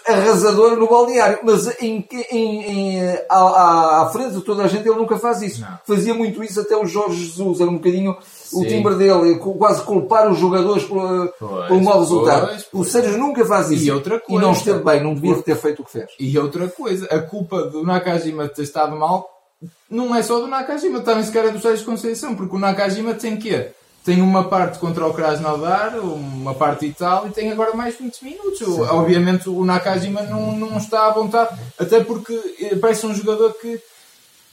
Arrasadora 0.07 0.75
no 0.75 0.87
balneário. 0.87 1.39
Mas 1.43 1.67
em, 1.81 2.07
em, 2.31 2.61
em, 2.61 2.99
à, 3.29 4.01
à, 4.01 4.09
frente 4.11 4.35
de 4.35 4.41
toda 4.41 4.63
a 4.63 4.67
gente 4.67 4.87
ele 4.87 4.97
nunca 4.97 5.17
faz 5.17 5.41
isso. 5.41 5.61
Não. 5.61 5.79
Fazia 5.85 6.13
muito 6.13 6.43
isso 6.43 6.59
até 6.59 6.75
o 6.75 6.85
Jorge 6.85 7.25
Jesus. 7.25 7.61
Era 7.61 7.69
um 7.69 7.77
bocadinho 7.77 8.17
Sim. 8.23 8.61
o 8.61 8.67
timbre 8.67 8.95
dele, 8.95 9.35
quase 9.37 9.83
culpar 9.83 10.31
os 10.31 10.37
jogadores 10.37 10.83
pelo, 10.83 11.27
pois, 11.39 11.67
pelo 11.67 11.83
mau 11.83 11.99
resultado. 11.99 12.47
Pois, 12.47 12.63
pois. 12.71 12.87
O 12.87 12.91
Sérgio 12.91 13.17
nunca 13.17 13.45
faz 13.45 13.71
isso. 13.71 13.85
E 13.85 13.91
outra 13.91 14.19
coisa. 14.19 14.41
E 14.41 14.45
não 14.45 14.53
esteve 14.53 14.83
bem, 14.83 15.03
não 15.03 15.13
devia 15.13 15.41
ter 15.41 15.55
feito 15.55 15.81
o 15.81 15.85
que 15.85 15.91
fez. 15.91 16.09
E 16.19 16.37
outra 16.37 16.67
coisa, 16.67 17.05
a 17.07 17.19
culpa 17.19 17.63
do 17.63 17.83
Nakajima 17.83 18.47
ter 18.47 18.63
estado 18.63 18.95
mal 18.95 19.29
não 19.89 20.15
é 20.15 20.23
só 20.23 20.39
do 20.39 20.47
Nakajima, 20.47 21.01
também 21.01 21.23
se 21.23 21.31
calhar 21.31 21.49
é 21.49 21.53
do 21.53 21.61
Sérgio 21.61 21.85
Conceição, 21.85 22.35
porque 22.35 22.55
o 22.55 22.59
Nakajima 22.59 23.13
tem 23.13 23.37
que 23.37 23.71
tem 24.03 24.21
uma 24.21 24.43
parte 24.43 24.79
contra 24.79 25.07
o 25.07 25.13
Krasnodar, 25.13 25.97
uma 25.97 26.53
parte 26.53 26.85
e 26.85 26.93
tal, 26.93 27.27
e 27.27 27.31
tem 27.31 27.51
agora 27.51 27.73
mais 27.73 27.95
20 27.97 28.23
minutos. 28.23 28.59
Sim. 28.59 28.81
Obviamente 28.81 29.49
o 29.49 29.63
Nakajima 29.63 30.21
não, 30.23 30.51
não 30.51 30.77
está 30.77 31.07
à 31.07 31.11
vontade, 31.11 31.57
até 31.79 32.03
porque 32.03 32.33
eh, 32.59 32.75
parece 32.75 33.05
um 33.05 33.15
jogador 33.15 33.53
que 33.53 33.79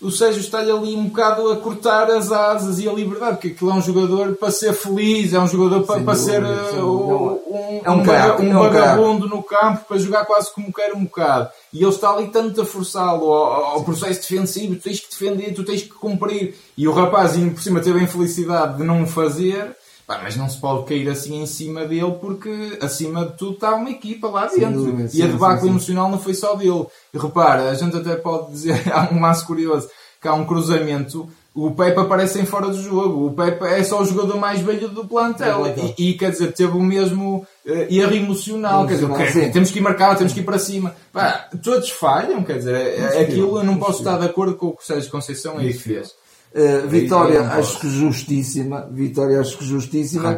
o 0.01 0.11
Sérgio 0.11 0.41
está-lhe 0.41 0.71
ali 0.71 0.95
um 0.95 1.07
bocado 1.07 1.51
a 1.53 1.57
cortar 1.57 2.11
as 2.11 2.33
asas 2.33 2.79
e 2.79 2.89
a 2.89 2.93
liberdade, 2.93 3.33
porque 3.33 3.49
aquilo 3.49 3.71
é 3.71 3.75
um 3.75 3.83
jogador 3.83 4.35
para 4.35 4.51
ser 4.51 4.73
feliz, 4.73 5.35
é 5.35 5.39
um 5.39 5.47
jogador 5.47 5.85
para, 5.85 6.01
para 6.01 6.15
ser 6.15 6.43
uh, 6.43 7.43
um, 7.47 7.81
é 7.85 7.91
um, 7.91 8.01
um, 8.01 8.03
crack, 8.03 8.43
um, 8.43 8.51
um 8.51 8.59
vagabundo 8.59 9.29
no 9.29 9.43
campo, 9.43 9.85
para 9.87 9.99
jogar 9.99 10.25
quase 10.25 10.53
como 10.55 10.73
quer 10.73 10.95
um 10.95 11.05
bocado. 11.05 11.51
E 11.73 11.83
ele 11.83 11.91
está 11.91 12.11
ali 12.11 12.29
tanto 12.29 12.63
a 12.63 12.65
forçá-lo 12.65 13.31
ao, 13.31 13.65
ao, 13.65 13.85
processo 13.85 14.23
defensivo, 14.23 14.77
tu 14.77 14.83
tens 14.83 15.01
que 15.01 15.11
defender, 15.11 15.53
tu 15.53 15.65
tens 15.65 15.83
que 15.83 15.91
cumprir. 15.91 16.55
E 16.77 16.89
o 16.89 16.93
rapazinho 16.93 17.53
por 17.53 17.63
cima 17.63 17.81
teve 17.81 18.01
a 18.01 18.03
infelicidade 18.03 18.79
de 18.79 18.85
não 18.85 19.03
o 19.03 19.07
fazer, 19.07 19.77
Pá, 20.11 20.19
mas 20.21 20.35
não 20.35 20.49
se 20.49 20.59
pode 20.59 20.87
cair 20.87 21.09
assim 21.09 21.41
em 21.41 21.47
cima 21.47 21.85
dele 21.85 22.17
porque 22.21 22.77
acima 22.83 23.27
de 23.27 23.37
tudo 23.37 23.53
está 23.53 23.77
uma 23.77 23.91
equipa 23.91 24.27
lá 24.27 24.47
dentro. 24.47 24.83
Sim, 24.83 25.07
sim, 25.07 25.19
e 25.19 25.23
a 25.23 25.29
debacle 25.29 25.69
emocional 25.69 26.11
não 26.11 26.19
foi 26.19 26.35
só 26.35 26.57
dele. 26.57 26.85
E 27.15 27.17
repara, 27.17 27.71
a 27.71 27.75
gente 27.75 27.97
até 27.97 28.17
pode 28.17 28.51
dizer, 28.51 28.83
há 28.93 29.09
um 29.15 29.21
lance 29.21 29.47
curioso, 29.47 29.89
que 30.21 30.27
há 30.27 30.35
um 30.35 30.45
cruzamento, 30.45 31.29
o 31.55 31.71
Pepe 31.71 32.01
aparece 32.01 32.41
em 32.41 32.45
fora 32.45 32.67
do 32.67 32.83
jogo. 32.83 33.29
O 33.29 33.35
Pepe 33.35 33.65
é 33.67 33.85
só 33.85 34.03
o 34.03 34.05
jogador 34.05 34.37
mais 34.37 34.59
velho 34.59 34.89
do 34.89 35.07
plantel. 35.07 35.63
E, 35.97 36.11
e, 36.11 36.15
quer 36.15 36.33
dizer, 36.33 36.55
teve 36.55 36.77
o 36.77 36.83
mesmo 36.83 37.47
uh, 37.65 37.71
erro 37.89 38.17
emocional. 38.17 38.89
Quer 38.89 38.95
dizer, 38.95 39.11
okay, 39.13 39.51
temos 39.53 39.71
que 39.71 39.79
ir 39.79 39.83
marcar, 39.83 40.19
temos 40.19 40.33
que 40.33 40.41
ir 40.41 40.45
para 40.45 40.59
cima. 40.59 40.93
Pá, 41.13 41.49
todos 41.63 41.89
falham, 41.89 42.43
quer 42.43 42.59
dizer, 42.59 42.75
é, 42.75 43.21
aquilo 43.21 43.59
eu 43.59 43.63
não 43.63 43.79
posso 43.79 44.01
estar 44.01 44.19
de 44.19 44.27
acordo 44.27 44.57
com 44.57 44.67
o 44.67 44.73
que 44.73 44.83
o 44.83 44.85
Sérgio 44.85 45.09
Conceição 45.09 45.57
aí 45.57 45.73
fez. 45.73 46.19
Uh, 46.53 46.89
vitória, 46.89 47.43
acho 47.43 47.79
que 47.79 47.89
justíssima. 47.89 48.89
Vitória, 48.91 49.41
acho 49.41 49.57
que 49.57 49.65
justíssima. 49.65 50.31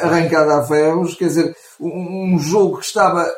Arrancada 0.00 0.58
a 0.58 0.64
ferros. 0.64 1.14
Quer 1.14 1.26
dizer, 1.26 1.56
um, 1.80 2.34
um, 2.34 2.38
jogo 2.38 2.78
que 2.78 2.84
estava 2.84 3.28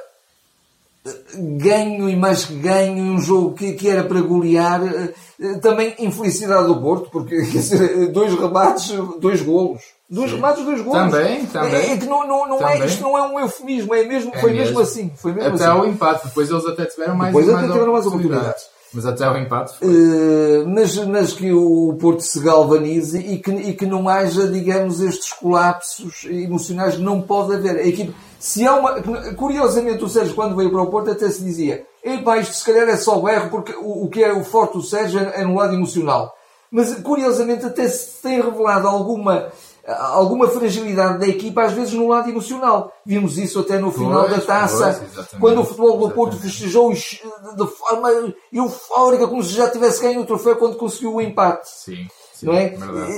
eh, 1.06 1.10
ganho 1.34 2.10
e 2.10 2.16
mais 2.16 2.44
que 2.44 2.56
ganho, 2.56 3.02
um 3.02 3.18
jogo 3.18 3.54
que, 3.54 3.72
que 3.72 3.88
era 3.88 4.04
para 4.04 4.20
golear. 4.20 4.82
Uh, 4.82 5.60
também 5.62 5.94
infelicidade 5.98 6.66
do 6.66 6.78
Porto, 6.78 7.08
porque 7.10 7.36
quer 7.40 7.58
dizer, 7.58 8.08
dois 8.08 8.34
rebates, 8.34 8.92
dois 9.18 9.40
golos. 9.40 9.80
Dois 10.10 10.32
remates, 10.32 10.62
dois 10.62 10.82
golos. 10.82 11.10
Também, 11.10 11.46
também. 11.46 11.74
É, 11.74 11.92
é 11.92 11.96
que 11.96 12.04
não, 12.04 12.26
não, 12.28 12.46
não 12.46 12.56
é, 12.56 12.58
também. 12.58 12.82
É, 12.82 12.86
isto 12.86 13.02
não 13.02 13.16
é 13.16 13.22
um 13.22 13.40
eufemismo, 13.40 13.94
é 13.94 14.04
mesmo, 14.04 14.30
é 14.34 14.40
foi 14.40 14.50
mesmo, 14.50 14.64
mesmo 14.66 14.80
assim. 14.80 15.10
Foi 15.16 15.32
mesmo 15.32 15.54
até 15.54 15.64
assim. 15.64 15.72
ao 15.72 15.86
empate, 15.86 16.26
depois 16.26 16.50
eles 16.50 16.66
até 16.66 16.84
tiveram 16.84 17.14
mais 17.14 17.32
Depois 17.32 17.46
mais 17.46 17.64
até 17.64 17.72
tiveram 17.72 17.92
mais 17.94 18.06
oportunidades. 18.06 18.79
Mas 18.92 19.06
até 19.06 19.28
o 19.30 19.36
empate. 19.36 19.74
Uh, 19.84 20.68
mas, 20.68 20.96
mas 21.06 21.32
que 21.32 21.52
o 21.52 21.96
Porto 22.00 22.20
se 22.20 22.40
galvanize 22.40 23.18
e 23.18 23.38
que, 23.38 23.50
e 23.50 23.72
que 23.74 23.86
não 23.86 24.08
haja, 24.08 24.48
digamos, 24.48 25.00
estes 25.00 25.32
colapsos 25.32 26.24
emocionais. 26.24 26.98
Não 26.98 27.22
pode 27.22 27.54
haver. 27.54 27.76
A 27.76 27.86
equipe, 27.86 28.14
se 28.38 28.66
há 28.66 28.74
uma, 28.74 29.00
curiosamente, 29.34 30.02
o 30.02 30.08
Sérgio, 30.08 30.34
quando 30.34 30.56
veio 30.56 30.70
para 30.70 30.82
o 30.82 30.88
Porto, 30.88 31.10
até 31.10 31.30
se 31.30 31.42
dizia: 31.42 31.86
Epá, 32.02 32.38
isto 32.38 32.54
se 32.54 32.64
calhar 32.64 32.88
é 32.88 32.96
só 32.96 33.20
o 33.20 33.28
erro, 33.28 33.50
porque 33.50 33.72
o, 33.72 34.04
o 34.04 34.08
que 34.08 34.24
é 34.24 34.32
o 34.32 34.42
forte 34.42 34.72
do 34.72 34.82
Sérgio 34.82 35.20
é, 35.20 35.42
é 35.42 35.44
no 35.44 35.54
lado 35.54 35.74
emocional. 35.74 36.34
Mas, 36.70 36.94
curiosamente, 36.96 37.66
até 37.66 37.88
se 37.88 38.22
tem 38.22 38.40
revelado 38.40 38.86
alguma 38.86 39.50
alguma 39.98 40.48
fragilidade 40.48 41.18
da 41.18 41.26
equipa, 41.26 41.62
às 41.62 41.72
vezes 41.72 41.92
no 41.92 42.08
lado 42.08 42.28
emocional. 42.28 42.92
Vimos 43.04 43.38
isso 43.38 43.60
até 43.60 43.78
no 43.78 43.90
final 43.90 44.24
pois, 44.24 44.36
da 44.36 44.40
taça, 44.40 45.06
pois, 45.14 45.28
quando 45.40 45.60
o 45.60 45.64
futebol 45.64 45.98
do 45.98 46.14
Porto 46.14 46.36
festejou 46.36 46.92
de 46.92 47.66
forma 47.66 48.34
eufórica, 48.52 49.26
como 49.26 49.42
se 49.42 49.54
já 49.54 49.68
tivesse 49.68 50.02
ganho 50.02 50.20
o 50.20 50.26
troféu 50.26 50.56
quando 50.56 50.76
conseguiu 50.76 51.14
o 51.14 51.20
empate. 51.20 51.68
Sim, 51.68 52.06
sim 52.32 52.46
não 52.46 52.54
é? 52.54 52.74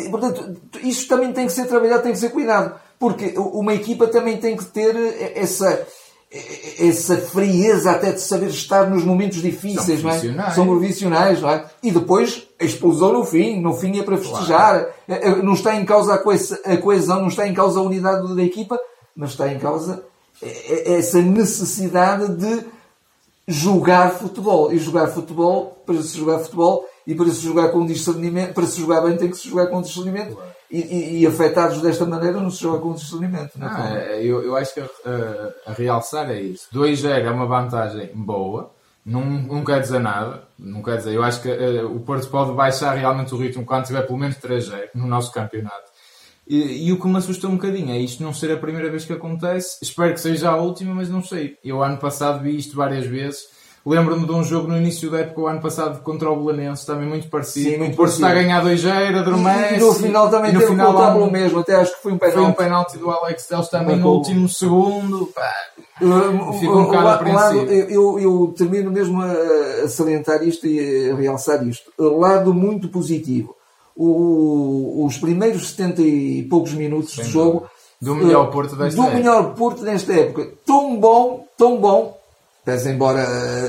E, 0.07 0.11
portanto, 0.11 0.61
isso 0.83 1.09
também 1.09 1.33
tem 1.33 1.47
que 1.47 1.53
ser 1.53 1.67
trabalhado, 1.67 2.03
tem 2.03 2.13
que 2.13 2.19
ser 2.19 2.31
cuidado, 2.31 2.79
porque 2.99 3.35
uma 3.37 3.75
equipa 3.75 4.07
também 4.07 4.37
tem 4.37 4.57
que 4.57 4.65
ter 4.65 4.97
essa 5.37 5.87
essa 6.79 7.19
frieza 7.19 7.91
até 7.91 8.13
de 8.13 8.21
saber 8.21 8.49
estar 8.49 8.89
nos 8.89 9.05
momentos 9.05 9.43
difíceis, 9.43 10.01
São 10.01 10.33
não 10.33 10.45
é? 10.45 10.51
São 10.51 10.67
profissionais, 10.67 11.43
não 11.43 11.51
é? 11.51 11.67
E 11.83 11.91
depois 11.91 12.49
a 12.59 12.65
explosão 12.65 13.13
no 13.13 13.25
fim, 13.25 13.61
no 13.61 13.75
fim 13.75 13.99
é 13.99 14.03
para 14.03 14.17
festejar. 14.17 14.47
Claro. 14.47 14.89
É, 15.09 15.29
é, 15.29 15.43
não 15.43 15.53
está 15.53 15.77
em 15.77 15.85
causa 15.85 16.15
a 16.15 16.77
coesão, 16.79 17.21
não 17.21 17.29
está 17.29 17.47
em 17.47 17.53
causa 17.53 17.81
a 17.81 17.83
unidade 17.83 18.35
da 18.35 18.43
equipa, 18.43 18.79
mas 19.15 19.31
está 19.31 19.53
em 19.53 19.59
causa 19.59 20.03
é, 20.43 20.95
essa 20.95 21.21
necessidade 21.21 22.35
de 22.35 22.65
jogar 23.47 24.13
futebol. 24.13 24.73
E 24.73 24.79
jogar 24.79 25.09
futebol, 25.09 25.83
para 25.85 26.03
se 26.03 26.17
jogar 26.17 26.39
futebol 26.39 26.89
e 27.07 27.15
para 27.15 27.27
se 27.27 27.43
jogar 27.43 27.69
com 27.69 27.85
discernimento, 27.85 28.55
para 28.55 28.67
se 28.67 28.81
jogar 28.81 29.03
bem 29.03 29.19
tem 29.19 29.29
que 29.29 29.37
se 29.37 29.49
jogar 29.49 29.67
com 29.67 29.83
discernimento. 29.83 30.35
Claro 30.35 30.53
e, 30.73 30.81
e, 30.81 31.21
e, 31.21 31.27
afetados 31.27 31.83
desta 31.83 32.07
maneira 32.07 32.41
não 32.41 32.51
se 32.51 32.63
joga 32.63 32.81
com 32.81 32.95
discernimento. 32.95 33.59
Não 33.59 33.67
é? 33.67 33.71
ah, 33.71 33.95
é, 33.95 34.25
eu, 34.25 34.43
eu 34.43 34.57
acho 34.57 34.73
que 34.73 34.81
a, 34.81 34.85
a, 34.85 35.71
a 35.71 35.75
realçar 35.75 36.31
é 36.31 36.41
isso. 36.41 36.67
2-0 36.73 37.27
é 37.27 37.31
uma 37.31 37.47
vantagem 37.47 38.11
boa, 38.15 38.73
não, 39.05 39.23
não 39.23 39.65
quer 39.65 39.81
dizer 39.81 40.01
nada. 40.01 40.45
Não 40.59 40.83
quer 40.83 40.97
dizer, 40.97 41.15
eu 41.15 41.23
acho 41.23 41.43
que 41.43 41.51
uh, 41.51 41.95
o 41.95 42.01
Porto 42.01 42.27
pode 42.29 42.53
baixar 42.53 42.95
realmente 42.95 43.35
o 43.35 43.37
ritmo 43.37 43.67
quando 43.67 43.85
tiver 43.85 44.03
pelo 44.03 44.19
menos 44.19 44.37
3-0 44.37 44.89
no 44.95 45.07
nosso 45.07 45.31
campeonato. 45.31 45.93
E, 46.49 46.89
e, 46.89 46.93
o 46.93 46.99
que 46.99 47.07
me 47.07 47.19
assustou 47.19 47.51
um 47.51 47.57
bocadinho 47.57 47.93
é 47.93 47.99
isto 47.99 48.23
não 48.23 48.33
ser 48.33 48.51
a 48.51 48.57
primeira 48.57 48.91
vez 48.91 49.05
que 49.05 49.13
acontece. 49.13 49.79
Espero 49.83 50.15
que 50.15 50.21
seja 50.21 50.51
a 50.51 50.57
última, 50.57 50.95
mas 50.95 51.09
não 51.09 51.23
sei. 51.23 51.59
Eu 51.63 51.83
ano 51.83 51.99
passado 51.99 52.43
vi 52.43 52.57
isto 52.57 52.75
várias 52.75 53.07
vezes 53.07 53.47
Lembro-me 53.85 54.25
de 54.25 54.31
um 54.31 54.45
jogo 54.45 54.69
no 54.69 54.77
início 54.77 55.11
da 55.11 55.21
época, 55.21 55.41
o 55.41 55.47
ano 55.49 55.61
passado, 55.61 56.03
contra 56.03 56.31
o 56.31 56.45
Belenense, 56.45 56.87
também 56.87 57.09
muito 57.09 57.29
parecido. 57.29 57.71
Sim, 57.71 57.79
muito 57.79 57.95
o 57.95 57.97
Porto 57.97 58.13
está 58.13 58.29
a 58.29 58.35
ganhar 58.35 58.65
2-0, 58.65 59.19
adormece. 59.19 59.75
E, 59.75 59.77
e 59.77 59.81
no 59.81 59.95
final 59.95 60.31
também 60.31 60.53
no 60.53 60.61
teve 60.61 60.71
final, 60.71 60.95
que 60.95 61.13
pelo 61.13 61.31
mesmo, 61.31 61.59
até 61.59 61.75
acho 61.75 61.97
que 61.97 62.03
foi 62.03 62.13
um 62.13 62.19
penalti. 62.19 62.39
Foi 62.39 62.47
um 62.49 62.53
penalti 62.53 62.99
do 62.99 63.11
Alex 63.11 63.47
Telles 63.47 63.69
também 63.69 63.97
no 63.97 64.09
último 64.09 64.49
segundo. 64.49 65.27
Pá, 65.35 65.53
uh, 66.01 66.53
fico 66.61 66.79
um 66.79 66.85
bocado 66.85 67.09
apreensivo. 67.09 67.73
Eu, 67.73 68.21
eu 68.21 68.55
termino 68.57 68.89
mesmo 68.93 69.21
a, 69.21 69.89
salientar 69.89 70.45
isto 70.45 70.65
e 70.65 71.11
a 71.11 71.17
realçar 71.17 71.67
isto. 71.67 71.91
Lado 71.99 72.55
muito 72.55 72.89
positivo. 72.89 73.57
O, 73.97 75.05
os 75.05 75.19
primeiros 75.19 75.71
70 75.71 76.03
e 76.03 76.43
poucos 76.45 76.73
minutos 76.73 77.15
Sem 77.15 77.25
de 77.25 77.31
jogo. 77.31 77.67
Do 78.01 78.15
melhor 78.15 78.51
Porto 78.51 78.77
desta 78.77 78.97
do 78.97 79.03
época. 79.03 79.17
Do 79.17 79.19
melhor 79.19 79.55
Porto 79.55 79.83
desta 79.83 80.13
época. 80.13 80.53
Tão 80.65 80.97
bom, 80.97 81.47
tão 81.57 81.79
bom, 81.79 82.17
pese 82.65 82.91
embora 82.91 83.23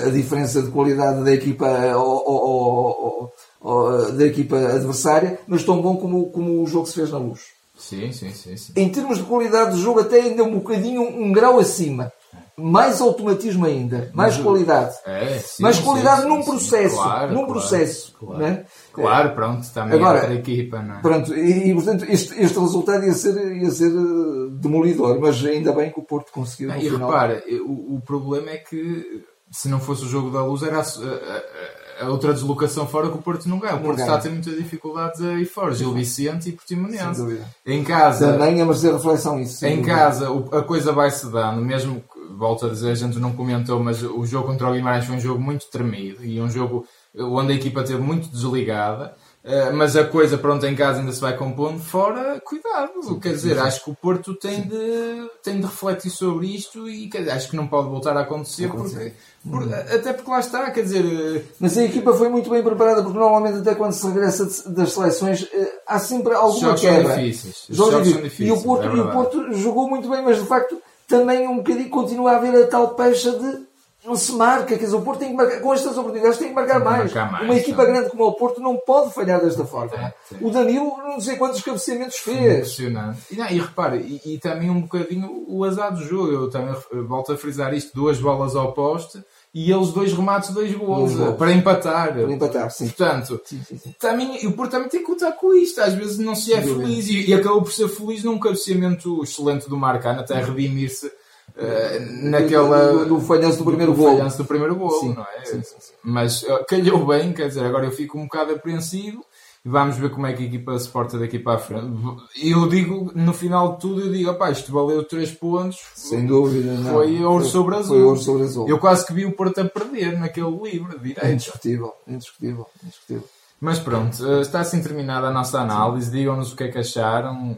a 0.05 0.09
diferença 0.09 0.61
de 0.61 0.71
qualidade 0.71 1.23
da 1.23 1.33
equipa 1.33 1.67
ou, 1.95 2.23
ou, 2.25 3.33
ou, 3.61 4.11
da 4.11 4.25
equipa 4.25 4.57
adversária, 4.57 5.39
mas 5.47 5.63
tão 5.63 5.81
bom 5.81 5.97
como, 5.97 6.29
como 6.31 6.61
o 6.61 6.67
jogo 6.67 6.85
se 6.85 6.95
fez 6.95 7.11
na 7.11 7.17
luz. 7.17 7.41
Sim, 7.77 8.11
sim, 8.11 8.31
sim, 8.31 8.55
sim. 8.55 8.73
Em 8.75 8.89
termos 8.89 9.17
de 9.17 9.23
qualidade 9.23 9.75
de 9.75 9.81
jogo, 9.81 9.99
até 9.99 10.21
ainda 10.21 10.43
um 10.43 10.53
bocadinho, 10.53 11.01
um 11.01 11.31
grau 11.31 11.59
acima. 11.59 12.11
Mais 12.55 13.01
automatismo 13.01 13.65
ainda, 13.65 14.11
mais 14.13 14.35
mas, 14.35 14.43
qualidade. 14.43 14.95
É, 15.05 15.39
sim, 15.39 15.63
mais 15.63 15.79
qualidade 15.79 16.21
sim, 16.21 16.27
num 16.27 16.43
processo. 16.43 16.95
Claro, 16.95 17.29
num 17.29 17.45
claro, 17.45 17.51
processo. 17.51 18.15
Claro, 18.19 18.37
né? 18.37 18.65
claro 18.93 19.31
pronto, 19.33 19.67
também 19.73 19.97
Agora, 19.97 20.19
outra 20.19 20.35
equipa, 20.35 20.79
não 20.81 20.95
é? 20.97 21.01
Pronto, 21.01 21.33
e, 21.33 21.71
e 21.71 21.73
portanto 21.73 22.05
este, 22.07 22.39
este 22.39 22.59
resultado 22.59 23.03
ia 23.05 23.13
ser, 23.13 23.55
ia 23.57 23.71
ser 23.71 23.91
eh, 23.91 24.49
demolidor, 24.51 25.19
mas 25.19 25.43
ainda 25.43 25.71
bem 25.71 25.91
que 25.91 25.99
o 25.99 26.03
Porto 26.03 26.31
conseguiu. 26.31 26.69
e 26.75 26.81
final. 26.81 27.09
repara, 27.09 27.43
o, 27.65 27.95
o 27.95 28.01
problema 28.01 28.51
é 28.51 28.57
que 28.57 29.23
se 29.53 29.69
não 29.69 29.79
fosse 29.79 30.03
o 30.03 30.07
jogo 30.09 30.31
da 30.31 30.43
luz, 30.43 30.63
era 30.63 30.79
a, 30.79 30.81
a, 30.81 32.05
a 32.05 32.09
outra 32.09 32.33
deslocação 32.33 32.87
fora 32.87 33.09
que 33.09 33.17
o 33.17 33.21
Porto 33.21 33.47
não 33.47 33.59
ganha. 33.59 33.75
O 33.75 33.81
Porto 33.81 33.99
está 33.99 34.15
a 34.15 34.17
ter 34.17 34.29
muitas 34.29 34.55
dificuldades 34.55 35.21
aí 35.21 35.45
fora. 35.45 35.75
Gil 35.75 35.93
Vicente 35.93 36.49
e 36.49 36.51
Portimonense. 36.51 37.39
Em 37.63 37.83
casa. 37.83 38.31
Também 38.31 38.59
é 38.59 38.65
merecer 38.65 38.91
reflexão 38.91 39.39
isso. 39.39 39.63
Em 39.65 39.83
casa, 39.83 40.27
a 40.51 40.61
coisa 40.63 40.91
vai-se 40.91 41.29
dando, 41.29 41.61
mesmo 41.61 42.03
volto 42.37 42.65
a 42.65 42.69
dizer, 42.69 42.91
a 42.91 42.95
gente 42.95 43.19
não 43.19 43.33
comentou, 43.33 43.79
mas 43.79 44.01
o 44.03 44.25
jogo 44.25 44.47
contra 44.47 44.69
o 44.69 44.73
Guimarães 44.73 45.05
foi 45.05 45.15
um 45.15 45.19
jogo 45.19 45.41
muito 45.41 45.67
tremido 45.69 46.23
e 46.23 46.41
um 46.41 46.49
jogo 46.49 46.85
onde 47.15 47.53
a 47.53 47.55
equipa 47.55 47.81
esteve 47.81 48.01
muito 48.01 48.29
desligada. 48.29 49.15
Uh, 49.43 49.75
mas 49.75 49.97
a 49.97 50.05
coisa, 50.05 50.37
pronto, 50.37 50.65
em 50.65 50.73
casa 50.73 51.01
ainda 51.01 51.11
se 51.11 51.19
vai 51.19 51.35
compondo. 51.35 51.77
Fora, 51.77 52.39
cuidado. 52.45 53.03
Sim, 53.03 53.19
quer 53.19 53.33
dizer, 53.33 53.55
sim. 53.55 53.61
acho 53.61 53.83
que 53.83 53.91
o 53.91 53.93
Porto 53.93 54.33
tem 54.35 54.61
de, 54.61 55.29
tem 55.43 55.59
de 55.59 55.65
refletir 55.65 56.09
sobre 56.09 56.47
isto 56.47 56.89
e 56.89 57.09
quer, 57.09 57.29
acho 57.29 57.49
que 57.49 57.55
não 57.57 57.67
pode 57.67 57.89
voltar 57.89 58.15
a 58.15 58.21
acontecer, 58.21 58.69
porque, 58.69 59.11
porque, 59.43 59.73
até 59.73 60.13
porque 60.13 60.31
lá 60.31 60.39
está, 60.39 60.71
quer 60.71 60.83
dizer. 60.83 61.03
Eh, 61.03 61.43
mas 61.59 61.77
a 61.77 61.83
equipa 61.83 62.13
foi 62.13 62.29
muito 62.29 62.49
bem 62.49 62.63
preparada, 62.63 63.03
porque 63.03 63.19
normalmente, 63.19 63.57
até 63.57 63.75
quando 63.75 63.91
se 63.91 64.07
regressa 64.07 64.45
das 64.71 64.93
seleções, 64.93 65.45
eh, 65.53 65.73
há 65.85 65.99
sempre 65.99 66.33
alguma 66.33 66.61
jogos 66.61 66.79
quebra. 66.79 67.03
São 67.03 67.17
difíceis. 67.17 67.65
Os 67.69 67.75
jogos, 67.75 67.93
jogos 67.93 68.09
são 68.11 68.21
difíceis. 68.21 68.49
E 68.49 68.51
o, 68.53 68.63
Porto, 68.63 68.87
é 68.87 68.95
e 68.95 68.99
o 69.01 69.11
Porto 69.11 69.53
jogou 69.55 69.89
muito 69.89 70.09
bem, 70.09 70.23
mas 70.23 70.39
de 70.39 70.47
facto 70.47 70.81
também 71.13 71.47
um 71.47 71.57
bocadinho 71.57 71.89
continua 71.89 72.31
a 72.31 72.35
haver 72.37 72.63
a 72.63 72.67
tal 72.67 72.95
pecha 72.95 73.31
de 73.31 73.73
não 74.03 74.15
se 74.17 74.33
marca, 74.33 74.65
quer 74.77 74.83
dizer, 74.83 74.95
o 74.97 75.01
Porto 75.01 75.19
tem 75.19 75.29
que 75.29 75.35
marcar, 75.35 75.61
com 75.61 75.73
estas 75.73 75.97
oportunidades 75.97 76.37
tem 76.37 76.49
que 76.49 76.53
marcar, 76.53 76.81
tem 76.81 76.83
mais. 76.83 77.03
marcar 77.05 77.31
mais. 77.31 77.45
Uma 77.45 77.55
equipa 77.55 77.85
grande 77.85 78.09
como 78.09 78.25
o 78.25 78.33
Porto 78.33 78.59
não 78.59 78.75
pode 78.75 79.13
falhar 79.13 79.39
desta 79.39 79.63
forma. 79.63 79.95
É, 79.95 80.13
o 80.41 80.49
Danilo, 80.49 80.97
não 80.97 81.21
sei 81.21 81.37
quantos 81.37 81.61
cabeceamentos 81.61 82.17
fez. 82.17 82.37
Impressionante. 82.37 83.21
E, 83.31 83.37
não, 83.37 83.47
e 83.47 83.59
repare, 83.59 83.97
e, 83.99 84.33
e, 84.33 84.37
também 84.39 84.69
um 84.69 84.81
bocadinho 84.81 85.45
o 85.47 85.63
azar 85.63 85.93
do 85.93 86.03
jogo. 86.03 86.31
Eu 86.33 86.49
também 86.49 86.75
volto 87.07 87.31
a 87.31 87.37
frisar 87.37 87.73
isto: 87.73 87.95
duas 87.95 88.19
bolas 88.19 88.57
ao 88.57 88.73
poste 88.73 89.23
e 89.53 89.71
eles 89.71 89.89
dois 89.89 90.11
remates, 90.11 90.49
dois 90.49 90.73
gols, 90.73 91.13
gols. 91.13 91.35
para 91.37 91.51
empatar. 91.51 92.13
Para 92.13 92.31
empatar, 92.31 92.71
sim. 92.71 92.87
Portanto, 92.87 93.39
sim, 93.45 93.61
sim, 93.67 93.77
sim. 93.77 93.95
Também, 93.99 94.47
o 94.47 94.53
Porto 94.53 94.71
também 94.71 94.89
tem 94.89 95.01
que 95.01 95.05
contar 95.05 95.33
com 95.33 95.53
isto. 95.53 95.79
Às 95.79 95.93
vezes 95.93 96.17
não 96.17 96.33
se 96.33 96.53
é 96.53 96.61
feliz 96.61 97.07
e, 97.07 97.29
e 97.29 97.33
acabou 97.33 97.61
por 97.61 97.71
ser 97.71 97.87
feliz 97.87 98.23
num 98.23 98.39
cabeceamento 98.39 99.23
excelente 99.23 99.69
do 99.69 99.77
Marcano, 99.77 100.21
até 100.21 100.41
redimir-se 100.41 101.11
Uh, 101.55 102.29
naquela 102.29 102.91
do, 102.91 103.05
do, 103.05 103.21
falhanço 103.21 103.59
do 103.59 103.65
primeiro 103.65 103.93
gol 103.93 104.17
falhanço 104.17 104.39
do 104.39 104.45
primeiro 104.45 104.75
gol 104.75 105.13
não 105.13 105.21
é 105.37 105.45
sim, 105.45 105.61
sim, 105.61 105.75
sim. 105.77 105.93
mas 106.01 106.41
uh, 106.41 106.65
calhou 106.67 107.05
bem 107.05 107.31
quer 107.31 107.47
dizer 107.47 107.63
agora 107.63 107.85
eu 107.85 107.91
fico 107.91 108.17
um 108.17 108.23
bocado 108.23 108.53
apreensivo 108.53 109.23
e 109.65 109.69
vamos 109.69 109.97
ver 109.97 110.09
como 110.11 110.27
é 110.27 110.33
que 110.33 110.43
a 110.43 110.45
equipa 110.45 110.77
se 110.77 110.89
porta 110.89 111.17
daqui 111.17 111.39
para 111.39 111.55
a 111.55 111.59
frente 111.59 111.95
eu 112.41 112.67
digo 112.67 113.11
no 113.15 113.33
final 113.33 113.73
de 113.73 113.79
tudo 113.79 114.01
eu 114.01 114.11
digo 114.11 114.31
opá, 114.31 114.51
isto 114.51 114.71
valeu 114.71 115.03
3 115.03 115.31
pontos 115.31 115.77
sem 115.95 116.25
dúvida 116.25 116.75
foi 116.91 117.19
não. 117.19 117.31
ouro 117.31 117.45
sobre 117.45 117.75
azul 117.75 117.97
foi 117.97 118.03
ouro 118.03 118.19
sobre 118.19 118.43
azul 118.43 118.69
eu 118.69 118.79
quase 118.79 119.05
que 119.05 119.13
vi 119.13 119.25
o 119.25 119.31
Porto 119.31 119.61
a 119.61 119.65
perder 119.65 120.19
naquele 120.19 120.51
livro 120.63 120.99
direito 120.99 121.25
indiscutível 121.25 121.93
indiscutível 122.07 122.67
indiscutível 122.83 123.27
mas 123.63 123.79
pronto, 123.79 124.27
eh, 124.27 124.41
está 124.41 124.59
assim 124.59 124.83
terminada 124.83 125.27
a 125.27 125.31
nossa 125.31 125.57
análise. 125.61 126.11
Digam-nos 126.11 126.51
o 126.51 126.55
que 126.57 126.65
é 126.65 126.67
que 126.67 126.79
acharam, 126.79 127.55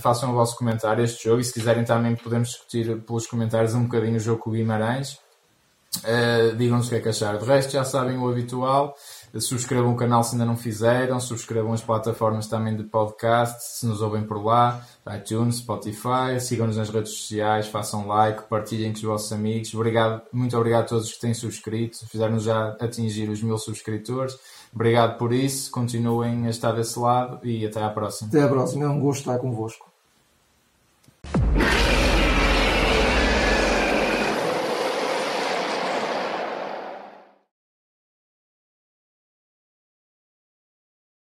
façam 0.00 0.30
o 0.30 0.34
vosso 0.34 0.54
comentário 0.54 1.02
este 1.02 1.24
jogo 1.24 1.40
e 1.40 1.44
se 1.44 1.54
quiserem 1.54 1.82
também 1.82 2.14
podemos 2.14 2.50
discutir 2.50 3.00
pelos 3.00 3.26
comentários 3.26 3.72
um 3.72 3.84
bocadinho 3.84 4.16
o 4.16 4.20
jogo 4.20 4.42
com 4.42 4.50
o 4.50 4.52
Guimarães. 4.52 5.18
Uh, 6.04 6.54
Digam-nos 6.58 6.88
o 6.88 6.90
que 6.90 6.96
é 6.96 7.00
que 7.00 7.08
acharam. 7.08 7.38
De 7.38 7.46
resto, 7.46 7.72
já 7.72 7.84
sabem 7.84 8.18
o 8.18 8.28
habitual. 8.28 8.94
Subscrevam 9.40 9.92
o 9.92 9.96
canal 9.96 10.22
se 10.22 10.34
ainda 10.34 10.44
não 10.44 10.56
fizeram, 10.56 11.18
subscrevam 11.20 11.72
as 11.72 11.82
plataformas 11.82 12.46
também 12.46 12.76
de 12.76 12.84
podcast, 12.84 13.62
se 13.62 13.86
nos 13.86 14.00
ouvem 14.00 14.22
por 14.22 14.42
lá, 14.42 14.84
iTunes, 15.16 15.56
Spotify, 15.56 16.40
sigam-nos 16.40 16.76
nas 16.76 16.90
redes 16.90 17.12
sociais, 17.12 17.66
façam 17.68 18.06
like, 18.06 18.42
partilhem 18.48 18.92
com 18.92 18.98
os 18.98 19.02
vossos 19.02 19.32
amigos. 19.32 19.72
Obrigado, 19.74 20.22
muito 20.32 20.56
obrigado 20.56 20.84
a 20.84 20.88
todos 20.88 21.12
que 21.12 21.20
têm 21.20 21.34
subscrito, 21.34 22.06
fizeram-nos 22.08 22.44
já 22.44 22.76
atingir 22.80 23.28
os 23.28 23.42
mil 23.42 23.58
subscritores. 23.58 24.36
Obrigado 24.74 25.16
por 25.16 25.32
isso, 25.32 25.70
continuem 25.70 26.46
a 26.46 26.50
estar 26.50 26.72
desse 26.72 26.98
lado 26.98 27.38
e 27.46 27.66
até 27.66 27.82
à 27.82 27.90
próxima. 27.90 28.28
Até 28.28 28.42
à 28.42 28.48
próxima, 28.48 28.84
é 28.84 28.88
um 28.88 29.00
gosto 29.00 29.20
estar 29.20 29.38
convosco. 29.38 29.86